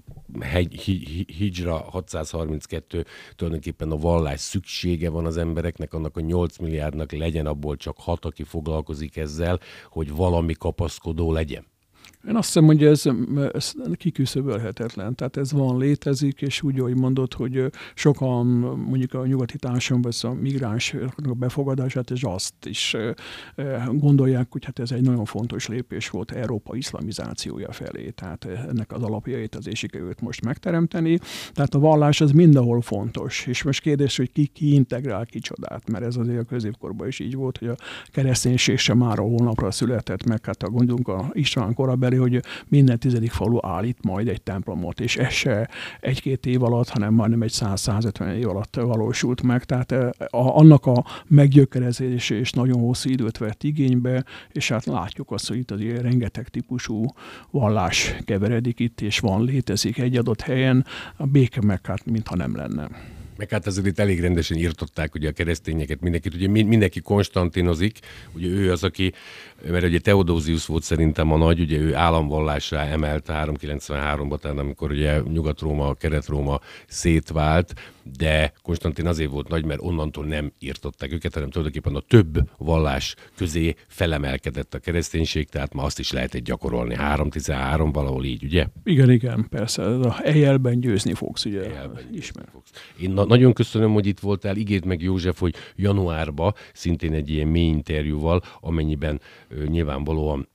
Hijra 1.27 1.77
632, 1.77 3.05
tulajdonképpen 3.37 3.91
a 3.91 3.97
vallás 3.97 4.41
szüksége 4.41 5.11
van 5.11 5.27
az 5.27 5.37
embereknek, 5.37 5.95
annak 5.95 6.17
a 6.17 6.21
8 6.21 6.59
milliárdnak 6.59 7.13
legyen 7.13 7.47
abból 7.47 7.77
csak 7.77 7.97
hat, 7.99 8.25
aki 8.25 8.43
foglalkozik 8.43 9.17
ezzel, 9.17 9.61
hogy 9.89 10.11
valami 10.11 10.53
kapaszkodó 10.53 11.33
legyen. 11.33 11.67
Én 12.29 12.37
azt 12.37 12.47
hiszem, 12.47 12.65
hogy 12.65 12.85
ez, 12.85 13.03
ez 13.53 13.75
kiküszöbölhetetlen. 13.97 15.15
Tehát 15.15 15.37
ez 15.37 15.53
van, 15.53 15.79
létezik, 15.79 16.43
és 16.43 16.63
úgy, 16.63 16.79
ahogy 16.79 16.97
mondod, 16.97 17.35
hogy 17.35 17.71
sokan 17.95 18.47
mondjuk 18.87 19.15
a 19.15 19.27
nyugati 19.27 19.59
társadalomban 19.59 20.13
a 20.23 20.43
migráns 20.43 20.95
befogadását, 21.37 22.11
és 22.11 22.23
azt 22.23 22.55
is 22.65 22.97
gondolják, 23.93 24.47
hogy 24.51 24.65
hát 24.65 24.79
ez 24.79 24.91
egy 24.91 25.03
nagyon 25.03 25.25
fontos 25.25 25.69
lépés 25.69 26.11
volt 26.11 26.31
Európa 26.31 26.77
iszlamizációja 26.77 27.73
felé. 27.73 28.11
Tehát 28.11 28.45
ennek 28.45 28.93
az 28.93 29.03
alapjait 29.03 29.55
az 29.55 29.69
sikerült 29.73 30.21
most 30.21 30.45
megteremteni. 30.45 31.19
Tehát 31.53 31.75
a 31.75 31.79
vallás 31.79 32.21
az 32.21 32.31
mindenhol 32.31 32.81
fontos. 32.81 33.47
És 33.47 33.63
most 33.63 33.81
kérdés, 33.81 34.17
hogy 34.17 34.33
ki, 34.33 34.47
ki 34.47 34.75
integrál 34.75 35.27
kicsodát, 35.27 35.91
mert 35.91 36.05
ez 36.05 36.17
azért 36.17 36.41
a 36.41 36.45
középkorban 36.45 37.07
is 37.07 37.19
így 37.19 37.35
volt, 37.35 37.59
hogy 37.59 37.69
a 37.69 37.77
kereszténység 38.07 38.79
sem 38.79 38.99
már 38.99 39.19
a 39.19 39.23
holnapra 39.23 39.71
született 39.71 40.25
meg, 40.25 40.45
hát 40.45 40.63
a 40.63 40.71
gondolunk 40.71 41.09
a 41.09 41.31
István 41.33 41.75
korabeli 41.75 42.14
elképzelni, 42.15 42.37
hogy 42.37 42.43
minden 42.69 42.99
tizedik 42.99 43.31
falu 43.31 43.59
állít 43.63 43.99
majd 44.03 44.29
egy 44.29 44.43
templomot, 44.43 45.01
és 45.01 45.17
ez 45.17 45.33
se 45.33 45.69
egy-két 46.01 46.47
év 46.47 46.63
alatt, 46.63 46.89
hanem 46.89 47.15
majdnem 47.15 47.43
egy 47.43 47.53
100-150 47.55 48.35
év 48.35 48.49
alatt 48.49 48.77
valósult 48.77 49.43
meg. 49.43 49.65
Tehát 49.65 49.93
eh, 49.93 50.09
a, 50.19 50.57
annak 50.57 50.87
a 50.87 51.05
meggyökerezése 51.27 52.35
és 52.35 52.51
nagyon 52.51 52.81
hosszú 52.81 53.11
időt 53.11 53.39
vett 53.39 53.63
igénybe, 53.63 54.25
és 54.53 54.69
hát 54.69 54.85
látjuk 54.85 55.31
azt, 55.31 55.49
hogy 55.49 55.57
itt 55.57 55.71
azért 55.71 56.03
rengeteg 56.03 56.49
típusú 56.49 57.05
vallás 57.51 58.17
keveredik 58.25 58.81
itt, 58.81 59.01
és 59.01 59.19
van, 59.19 59.45
létezik 59.45 59.99
egy 59.99 60.17
adott 60.17 60.41
helyen, 60.41 60.87
a 61.17 61.27
béke 61.27 61.61
meg 61.63 61.87
hát 61.87 62.05
mintha 62.05 62.37
nem 62.37 62.57
lenne. 62.57 62.89
Meg 63.37 63.51
hát 63.51 63.67
azért 63.67 63.87
itt 63.87 63.99
elég 63.99 64.21
rendesen 64.21 64.57
írtották 64.57 65.15
ugye 65.15 65.29
a 65.29 65.33
keresztényeket, 65.33 66.01
mindenkit, 66.01 66.35
ugye 66.35 66.49
mindenki 66.49 67.01
konstantinozik, 67.01 67.99
ugye 68.33 68.49
ő 68.49 68.73
az, 68.73 68.85
aki, 68.85 69.13
mert 69.71 69.85
ugye 69.85 69.99
Teodózius 69.99 70.67
volt 70.67 70.83
szerintem 70.83 71.33
a 71.33 71.37
nagy, 71.37 71.61
ugye 71.61 71.79
ő 71.79 71.95
államvallásra 71.95 72.79
emelte 72.79 73.45
393-ban, 73.47 74.39
tehát 74.41 74.59
amikor 74.59 74.91
ugye 74.91 75.21
Nyugat-Róma, 75.21 75.95
Kelet-Róma 75.95 76.61
szétvált, 76.87 77.75
de 78.19 78.53
Konstantin 78.63 79.07
azért 79.07 79.31
volt 79.31 79.49
nagy, 79.49 79.65
mert 79.65 79.81
onnantól 79.83 80.25
nem 80.25 80.53
írtották 80.59 81.13
őket, 81.13 81.35
hanem 81.35 81.51
tulajdonképpen 81.51 81.95
a 81.95 82.01
több 82.09 82.51
vallás 82.59 83.15
közé 83.37 83.75
felemelkedett 83.87 84.75
a 84.75 84.79
kereszténység, 84.79 85.49
tehát 85.49 85.75
ma 85.75 85.83
azt 85.83 85.99
is 85.99 86.13
lehetett 86.13 86.43
gyakorolni. 86.45 86.95
3-13 86.99 87.89
valahol 87.93 88.25
így, 88.25 88.45
ugye? 88.45 88.67
Igen, 88.85 89.11
igen, 89.11 89.47
persze. 89.49 89.83
A 89.85 90.13
helyelben 90.13 90.81
győzni 90.81 91.15
fogsz, 91.15 91.45
ugye? 91.45 91.71
Ismer. 92.13 92.45
Fogsz. 92.53 92.71
Én 93.01 93.11
na- 93.11 93.25
nagyon 93.25 93.53
köszönöm, 93.53 93.93
hogy 93.93 94.07
itt 94.07 94.21
voltál. 94.21 94.57
Igét 94.57 94.85
meg 94.85 95.03
József, 95.03 95.41
hogy 95.41 95.55
januárba 95.77 96.55
szintén 96.73 97.13
egy 97.13 97.31
ilyen 97.31 97.49
mély 97.49 97.67
interjúval, 97.67 98.43
amennyiben 98.61 99.21
ö, 99.49 99.65
nyilvánvalóan 99.65 100.49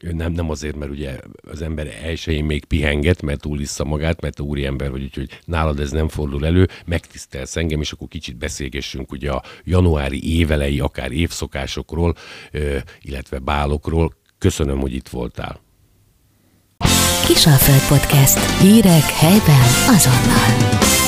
nem, 0.00 0.32
nem 0.32 0.50
azért, 0.50 0.76
mert 0.76 0.90
ugye 0.90 1.18
az 1.50 1.62
ember 1.62 1.86
elsőjén 2.02 2.44
még 2.44 2.64
pihenget, 2.64 3.22
mert 3.22 3.40
túl 3.40 3.56
vissza 3.56 3.84
magát, 3.84 4.20
mert 4.20 4.40
úri 4.40 4.64
ember 4.64 4.90
vagy, 4.90 5.02
úgyhogy 5.02 5.40
nálad 5.44 5.80
ez 5.80 5.90
nem 5.90 6.08
fordul 6.08 6.46
elő, 6.46 6.68
megtisztelsz 6.86 7.56
engem, 7.56 7.80
és 7.80 7.92
akkor 7.92 8.08
kicsit 8.08 8.36
beszélgessünk 8.36 9.12
ugye 9.12 9.30
a 9.30 9.42
januári 9.64 10.36
évelei, 10.36 10.80
akár 10.80 11.12
évszokásokról, 11.12 12.14
illetve 13.00 13.38
bálokról. 13.38 14.14
Köszönöm, 14.38 14.80
hogy 14.80 14.94
itt 14.94 15.08
voltál. 15.08 15.60
Kisalföld 17.26 17.98
Podcast. 17.98 18.60
Hírek 18.60 19.02
helyben 19.02 19.66
azonnal. 19.86 21.05